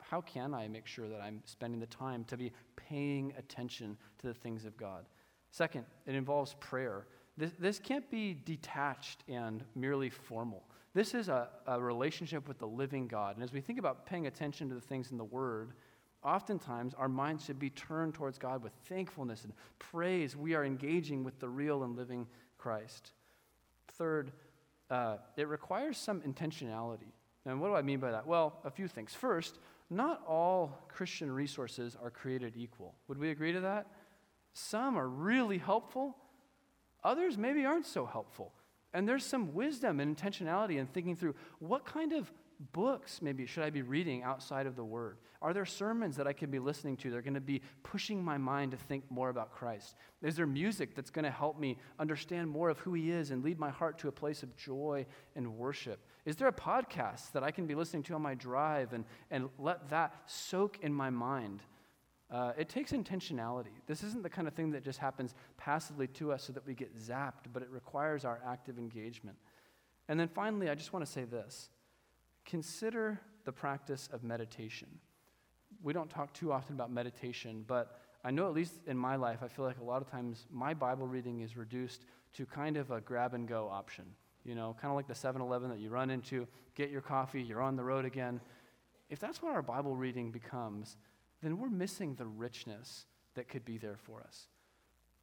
[0.00, 4.28] how can I make sure that I'm spending the time to be paying attention to
[4.28, 5.04] the things of God?
[5.58, 7.08] Second, it involves prayer.
[7.36, 10.62] This, this can't be detached and merely formal.
[10.94, 13.34] This is a, a relationship with the living God.
[13.34, 15.72] And as we think about paying attention to the things in the Word,
[16.22, 20.36] oftentimes our minds should be turned towards God with thankfulness and praise.
[20.36, 23.10] We are engaging with the real and living Christ.
[23.88, 24.30] Third,
[24.90, 27.10] uh, it requires some intentionality.
[27.46, 28.28] And what do I mean by that?
[28.28, 29.12] Well, a few things.
[29.12, 29.58] First,
[29.90, 32.94] not all Christian resources are created equal.
[33.08, 33.88] Would we agree to that?
[34.52, 36.16] Some are really helpful,
[37.04, 38.52] others maybe aren't so helpful.
[38.92, 42.32] And there's some wisdom and intentionality in thinking through what kind of
[42.72, 45.18] books maybe should I be reading outside of the Word?
[45.40, 48.22] Are there sermons that I could be listening to that are going to be pushing
[48.22, 49.94] my mind to think more about Christ?
[50.22, 53.44] Is there music that's going to help me understand more of who He is and
[53.44, 56.00] lead my heart to a place of joy and worship?
[56.24, 59.48] Is there a podcast that I can be listening to on my drive and, and
[59.58, 61.62] let that soak in my mind?
[62.30, 63.72] Uh, it takes intentionality.
[63.86, 66.74] This isn't the kind of thing that just happens passively to us so that we
[66.74, 69.36] get zapped, but it requires our active engagement.
[70.08, 71.70] And then finally, I just want to say this
[72.44, 74.88] consider the practice of meditation.
[75.82, 79.38] We don't talk too often about meditation, but I know at least in my life,
[79.42, 82.04] I feel like a lot of times my Bible reading is reduced
[82.34, 84.04] to kind of a grab and go option.
[84.44, 87.42] You know, kind of like the 7 Eleven that you run into, get your coffee,
[87.42, 88.40] you're on the road again.
[89.10, 90.96] If that's what our Bible reading becomes,
[91.42, 94.48] then we're missing the richness that could be there for us.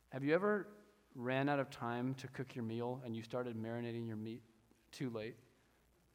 [0.10, 0.68] Have you ever
[1.16, 4.42] ran out of time to cook your meal and you started marinating your meat
[4.92, 5.36] too late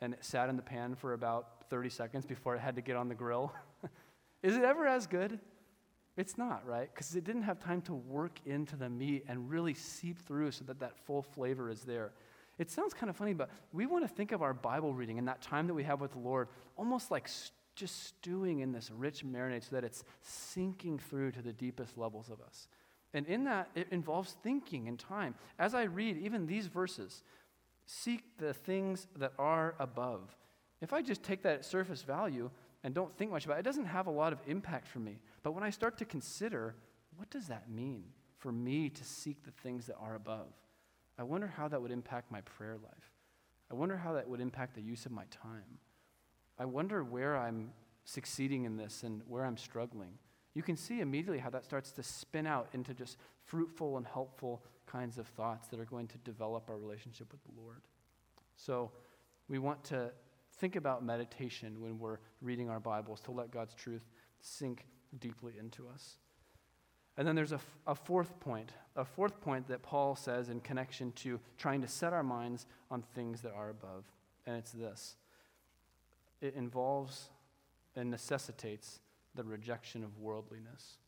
[0.00, 2.96] and it sat in the pan for about 30 seconds before it had to get
[2.96, 3.52] on the grill?
[4.42, 5.38] Is it ever as good?
[6.16, 6.88] It's not, right?
[6.92, 10.64] Because it didn't have time to work into the meat and really seep through so
[10.64, 12.12] that that full flavor is there.
[12.58, 15.28] It sounds kind of funny, but we want to think of our Bible reading and
[15.28, 17.28] that time that we have with the Lord almost like
[17.74, 22.28] just stewing in this rich marinade so that it's sinking through to the deepest levels
[22.28, 22.68] of us.
[23.12, 25.34] And in that, it involves thinking and time.
[25.58, 27.22] As I read even these verses,
[27.86, 30.36] seek the things that are above.
[30.80, 32.50] If I just take that at surface value
[32.84, 35.18] and don't think much about it, it doesn't have a lot of impact for me.
[35.42, 36.76] But when I start to consider,
[37.16, 38.04] what does that mean
[38.38, 40.52] for me to seek the things that are above?
[41.18, 43.12] I wonder how that would impact my prayer life.
[43.70, 45.78] I wonder how that would impact the use of my time.
[46.60, 47.70] I wonder where I'm
[48.04, 50.12] succeeding in this and where I'm struggling.
[50.52, 54.62] You can see immediately how that starts to spin out into just fruitful and helpful
[54.84, 57.80] kinds of thoughts that are going to develop our relationship with the Lord.
[58.56, 58.90] So,
[59.48, 60.10] we want to
[60.58, 64.02] think about meditation when we're reading our Bibles to let God's truth
[64.40, 64.84] sink
[65.18, 66.18] deeply into us.
[67.16, 70.60] And then there's a, f- a fourth point, a fourth point that Paul says in
[70.60, 74.04] connection to trying to set our minds on things that are above.
[74.46, 75.16] And it's this
[76.40, 77.30] it involves
[77.96, 79.00] and necessitates
[79.34, 80.98] the rejection of worldliness.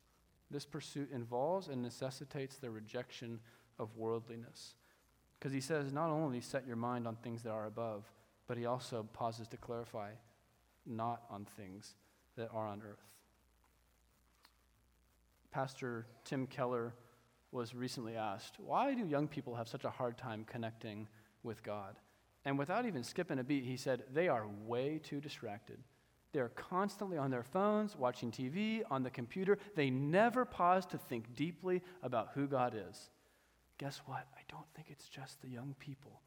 [0.51, 3.41] This pursuit involves and necessitates the rejection
[3.79, 4.75] of worldliness.
[5.39, 8.05] Because he says, not only set your mind on things that are above,
[8.47, 10.11] but he also pauses to clarify,
[10.87, 11.95] not on things
[12.37, 13.13] that are on earth.
[15.51, 16.95] Pastor Tim Keller
[17.51, 21.09] was recently asked, Why do young people have such a hard time connecting
[21.43, 21.97] with God?
[22.45, 25.79] And without even skipping a beat, he said, They are way too distracted.
[26.33, 29.59] They're constantly on their phones, watching TV, on the computer.
[29.77, 33.11] They never pause to think deeply about who God is.
[33.79, 34.27] Guess what?
[34.35, 36.23] I don't think it's just the young people.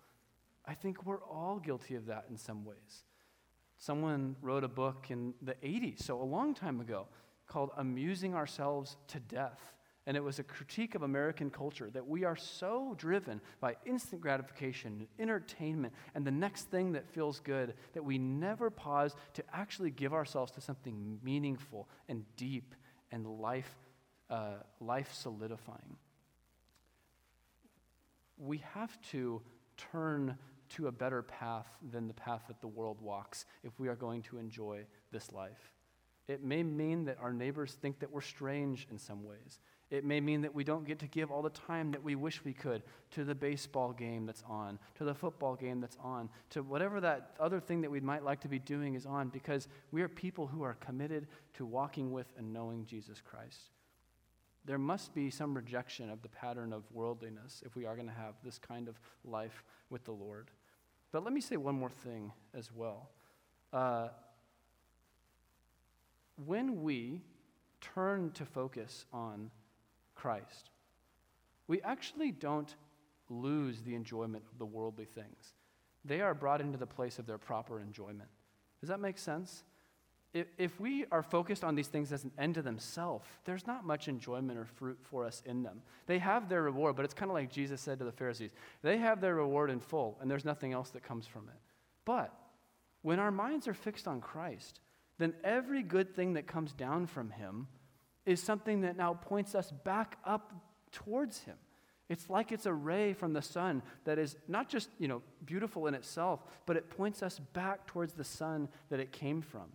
[0.65, 3.03] I think we're all guilty of that in some ways.
[3.77, 7.07] Someone wrote a book in the 80s, so a long time ago,
[7.47, 9.73] called Amusing Ourselves to Death.
[10.07, 14.21] And it was a critique of American culture that we are so driven by instant
[14.21, 19.89] gratification, entertainment, and the next thing that feels good that we never pause to actually
[19.89, 22.75] give ourselves to something meaningful and deep
[23.11, 23.73] and life,
[24.29, 25.97] uh, life solidifying.
[28.37, 29.41] We have to
[29.91, 30.37] turn
[30.69, 34.21] to a better path than the path that the world walks if we are going
[34.23, 35.73] to enjoy this life.
[36.27, 39.59] It may mean that our neighbors think that we're strange in some ways.
[39.91, 42.43] It may mean that we don't get to give all the time that we wish
[42.43, 42.81] we could
[43.11, 47.35] to the baseball game that's on, to the football game that's on, to whatever that
[47.39, 50.47] other thing that we might like to be doing is on, because we are people
[50.47, 53.69] who are committed to walking with and knowing Jesus Christ.
[54.65, 58.13] There must be some rejection of the pattern of worldliness if we are going to
[58.13, 60.49] have this kind of life with the Lord.
[61.11, 63.11] But let me say one more thing as well.
[63.71, 64.07] Uh,
[66.43, 67.21] when we
[67.79, 69.51] turn to focus on
[70.15, 70.69] Christ,
[71.67, 72.73] we actually don't
[73.29, 75.53] lose the enjoyment of the worldly things.
[76.03, 78.29] They are brought into the place of their proper enjoyment.
[78.79, 79.63] Does that make sense?
[80.57, 84.09] If, we are focused on these things as an end to themselves, there's not much
[84.09, 85.81] enjoyment or fruit for us in them.
[86.07, 88.51] They have their reward, but it's kind of like Jesus said to the Pharisees
[88.81, 91.59] they have their reward in full, and there's nothing else that comes from it.
[92.03, 92.33] But
[93.01, 94.81] when our minds are fixed on Christ,
[95.19, 97.67] then every good thing that comes down from Him
[98.25, 100.53] is something that now points us back up
[100.91, 101.55] towards Him.
[102.07, 105.87] It's like it's a ray from the sun that is not just, you know, beautiful
[105.87, 109.71] in itself, but it points us back towards the sun that it came from.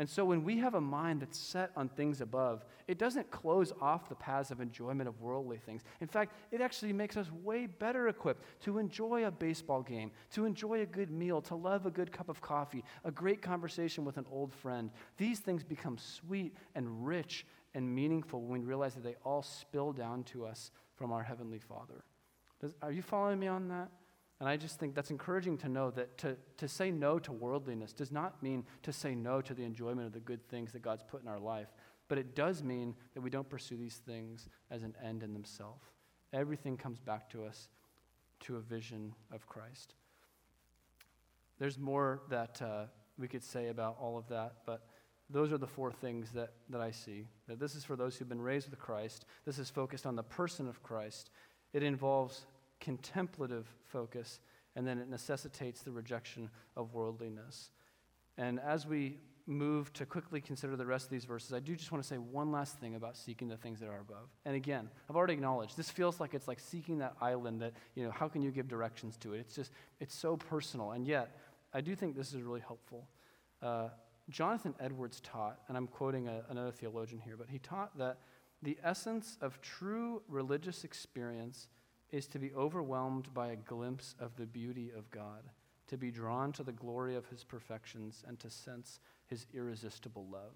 [0.00, 3.70] And so when we have a mind that's set on things above, it doesn't close
[3.82, 5.82] off the paths of enjoyment of worldly things.
[6.00, 10.46] In fact, it actually makes us way better equipped to enjoy a baseball game, to
[10.46, 14.16] enjoy a good meal, to love a good cup of coffee, a great conversation with
[14.16, 14.90] an old friend.
[15.18, 17.44] These things become sweet and rich
[17.74, 21.58] and meaningful when we realize that they all spill down to us from our Heavenly
[21.58, 22.04] Father.
[22.60, 23.90] Does, are you following me on that?
[24.40, 27.92] And I just think that's encouraging to know that to, to say no to worldliness
[27.92, 31.02] does not mean to say no to the enjoyment of the good things that God's
[31.02, 31.68] put in our life,
[32.08, 35.84] but it does mean that we don't pursue these things as an end in themselves.
[36.32, 37.68] Everything comes back to us
[38.40, 39.94] to a vision of Christ.
[41.58, 42.84] There's more that uh,
[43.18, 44.86] we could say about all of that, but
[45.32, 47.26] those are the four things that, that I see.
[47.48, 49.24] That this is for those who've been raised with Christ.
[49.44, 51.30] This is focused on the person of Christ.
[51.72, 52.46] It involves
[52.80, 54.40] contemplative focus,
[54.74, 57.70] and then it necessitates the rejection of worldliness.
[58.36, 61.92] And as we move to quickly consider the rest of these verses, I do just
[61.92, 64.28] want to say one last thing about seeking the things that are above.
[64.44, 68.04] And again, I've already acknowledged this feels like it's like seeking that island that, you
[68.04, 69.40] know, how can you give directions to it?
[69.40, 70.92] It's just, it's so personal.
[70.92, 71.36] And yet,
[71.72, 73.06] I do think this is really helpful.
[73.62, 73.88] Uh,
[74.30, 78.18] Jonathan Edwards taught, and I'm quoting a, another theologian here, but he taught that
[78.62, 81.68] the essence of true religious experience
[82.10, 85.42] is to be overwhelmed by a glimpse of the beauty of God,
[85.88, 90.52] to be drawn to the glory of his perfections, and to sense his irresistible love.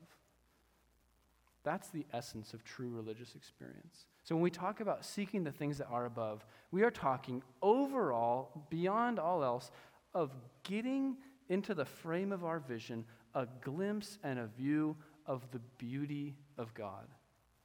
[1.62, 4.04] That's the essence of true religious experience.
[4.22, 8.66] So when we talk about seeking the things that are above, we are talking overall,
[8.68, 9.70] beyond all else,
[10.12, 10.30] of
[10.62, 11.16] getting
[11.48, 13.04] into the frame of our vision
[13.34, 17.06] a glimpse and a view of the beauty of God.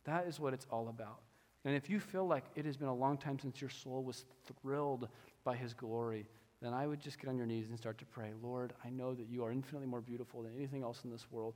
[0.06, 1.20] That is what it's all about.
[1.66, 4.26] And if you feel like it has been a long time since your soul was
[4.62, 5.08] thrilled
[5.44, 6.26] by his glory,
[6.62, 9.14] then I would just get on your knees and start to pray, Lord, I know
[9.14, 11.54] that you are infinitely more beautiful than anything else in this world.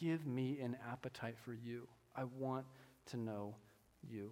[0.00, 1.86] Give me an appetite for you.
[2.14, 2.64] I want
[3.06, 3.54] to know
[4.08, 4.30] you.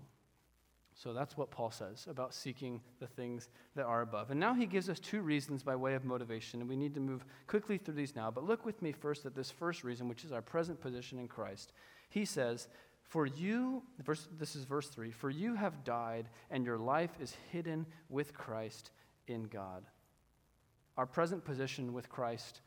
[0.95, 4.31] So that's what Paul says about seeking the things that are above.
[4.31, 7.01] And now he gives us two reasons by way of motivation, and we need to
[7.01, 8.31] move quickly through these now.
[8.31, 11.27] But look with me first at this first reason, which is our present position in
[11.27, 11.73] Christ.
[12.11, 12.69] He says,
[13.03, 17.37] For you, verse, this is verse 3, for you have died, and your life is
[17.51, 18.93] hidden with Christ
[19.27, 19.85] in God.
[20.97, 22.61] Our present position with Christ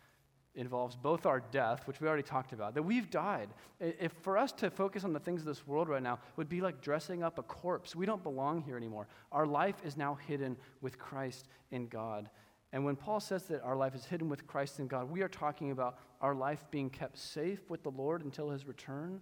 [0.58, 3.50] involves both our death, which we already talked about, that we've died.
[3.80, 6.60] If for us to focus on the things of this world right now would be
[6.60, 7.96] like dressing up a corpse.
[7.96, 9.08] We don't belong here anymore.
[9.32, 12.30] Our life is now hidden with Christ in God.
[12.74, 15.30] And when Paul says that our life is hidden with Christ in God, we are
[15.30, 19.22] talking about our life being kept safe with the Lord until his return.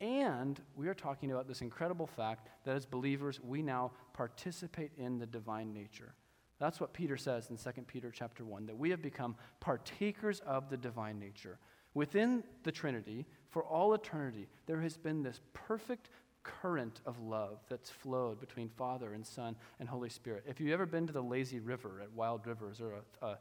[0.00, 5.18] And we are talking about this incredible fact that as believers, we now participate in
[5.18, 6.14] the divine nature.
[6.60, 10.68] That's what Peter says in 2 Peter chapter 1 that we have become partakers of
[10.68, 11.58] the divine nature.
[11.94, 16.10] Within the Trinity, for all eternity, there has been this perfect
[16.42, 20.44] current of love that's flowed between Father and Son and Holy Spirit.
[20.46, 23.38] If you've ever been to the lazy river at Wild Rivers or a, a,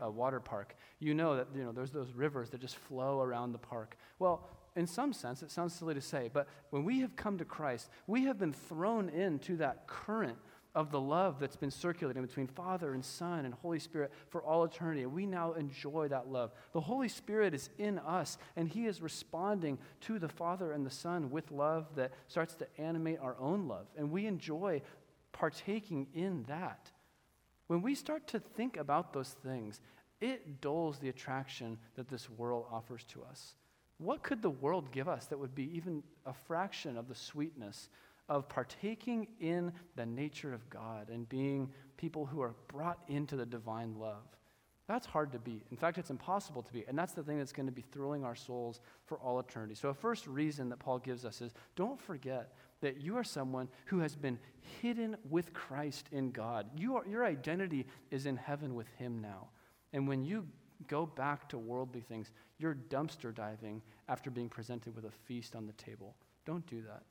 [0.00, 3.52] a water park, you know that you know, there's those rivers that just flow around
[3.52, 3.96] the park.
[4.18, 7.44] Well, in some sense, it sounds silly to say, but when we have come to
[7.44, 10.38] Christ, we have been thrown into that current
[10.74, 14.64] of the love that's been circulating between Father and Son and Holy Spirit for all
[14.64, 15.04] eternity.
[15.06, 16.52] We now enjoy that love.
[16.72, 20.90] The Holy Spirit is in us, and He is responding to the Father and the
[20.90, 23.86] Son with love that starts to animate our own love.
[23.96, 24.82] And we enjoy
[25.32, 26.90] partaking in that.
[27.66, 29.80] When we start to think about those things,
[30.20, 33.54] it dulls the attraction that this world offers to us.
[33.98, 37.88] What could the world give us that would be even a fraction of the sweetness
[38.30, 43.44] of partaking in the nature of God and being people who are brought into the
[43.44, 44.24] divine love.
[44.86, 45.66] That's hard to beat.
[45.70, 46.86] In fact, it's impossible to beat.
[46.88, 49.74] And that's the thing that's going to be thrilling our souls for all eternity.
[49.74, 53.68] So, a first reason that Paul gives us is don't forget that you are someone
[53.84, 54.38] who has been
[54.80, 56.66] hidden with Christ in God.
[56.76, 59.48] You are, your identity is in heaven with Him now.
[59.92, 60.46] And when you
[60.88, 65.66] go back to worldly things, you're dumpster diving after being presented with a feast on
[65.66, 66.16] the table.
[66.46, 67.04] Don't do that.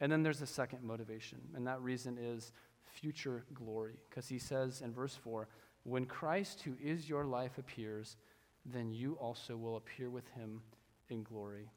[0.00, 2.52] And then there's a second motivation, and that reason is
[2.84, 3.94] future glory.
[4.08, 5.48] Because he says in verse 4
[5.84, 8.16] When Christ, who is your life, appears,
[8.64, 10.60] then you also will appear with him
[11.08, 11.70] in glory.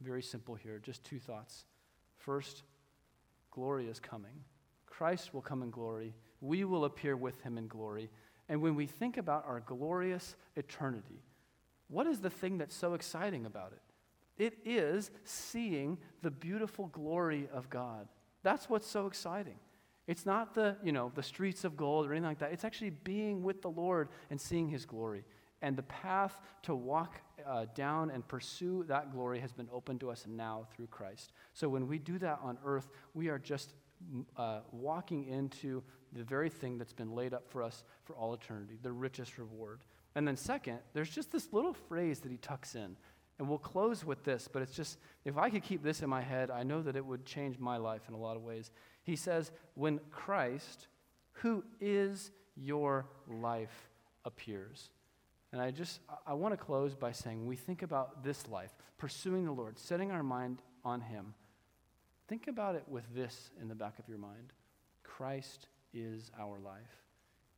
[0.00, 1.64] Very simple here, just two thoughts.
[2.18, 2.64] First,
[3.50, 4.44] glory is coming.
[4.86, 6.14] Christ will come in glory.
[6.40, 8.10] We will appear with him in glory.
[8.48, 11.22] And when we think about our glorious eternity,
[11.88, 13.91] what is the thing that's so exciting about it?
[14.38, 18.08] It is seeing the beautiful glory of God.
[18.42, 19.58] That's what's so exciting.
[20.06, 22.52] It's not the, you know, the streets of gold or anything like that.
[22.52, 25.24] It's actually being with the Lord and seeing his glory.
[25.60, 30.10] And the path to walk uh, down and pursue that glory has been opened to
[30.10, 31.32] us now through Christ.
[31.52, 33.74] So when we do that on earth, we are just
[34.36, 38.76] uh, walking into the very thing that's been laid up for us for all eternity,
[38.82, 39.84] the richest reward.
[40.14, 42.96] And then, second, there's just this little phrase that he tucks in.
[43.42, 46.20] And we'll close with this, but it's just, if I could keep this in my
[46.20, 48.70] head, I know that it would change my life in a lot of ways.
[49.02, 50.86] He says, When Christ,
[51.32, 53.90] who is your life,
[54.24, 54.90] appears.
[55.50, 59.44] And I just, I want to close by saying, we think about this life, pursuing
[59.44, 61.34] the Lord, setting our mind on Him.
[62.28, 64.52] Think about it with this in the back of your mind
[65.02, 67.02] Christ is our life.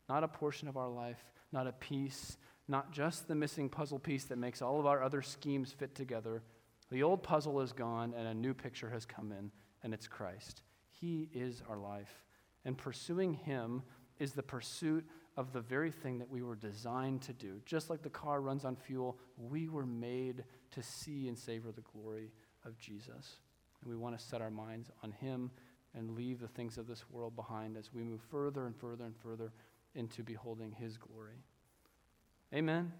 [0.08, 1.22] Not a portion of our life,
[1.52, 5.22] not a piece, not just the missing puzzle piece that makes all of our other
[5.22, 6.42] schemes fit together.
[6.90, 9.50] The old puzzle is gone and a new picture has come in,
[9.82, 10.62] and it's Christ.
[11.00, 12.22] He is our life.
[12.64, 13.82] And pursuing Him
[14.18, 15.04] is the pursuit
[15.36, 17.60] of the very thing that we were designed to do.
[17.66, 21.82] Just like the car runs on fuel, we were made to see and savor the
[21.82, 22.30] glory
[22.64, 23.38] of Jesus.
[23.82, 25.50] And we want to set our minds on Him
[25.94, 29.16] and leave the things of this world behind as we move further and further and
[29.16, 29.52] further
[29.94, 31.42] into beholding His glory.
[32.54, 32.92] Amen.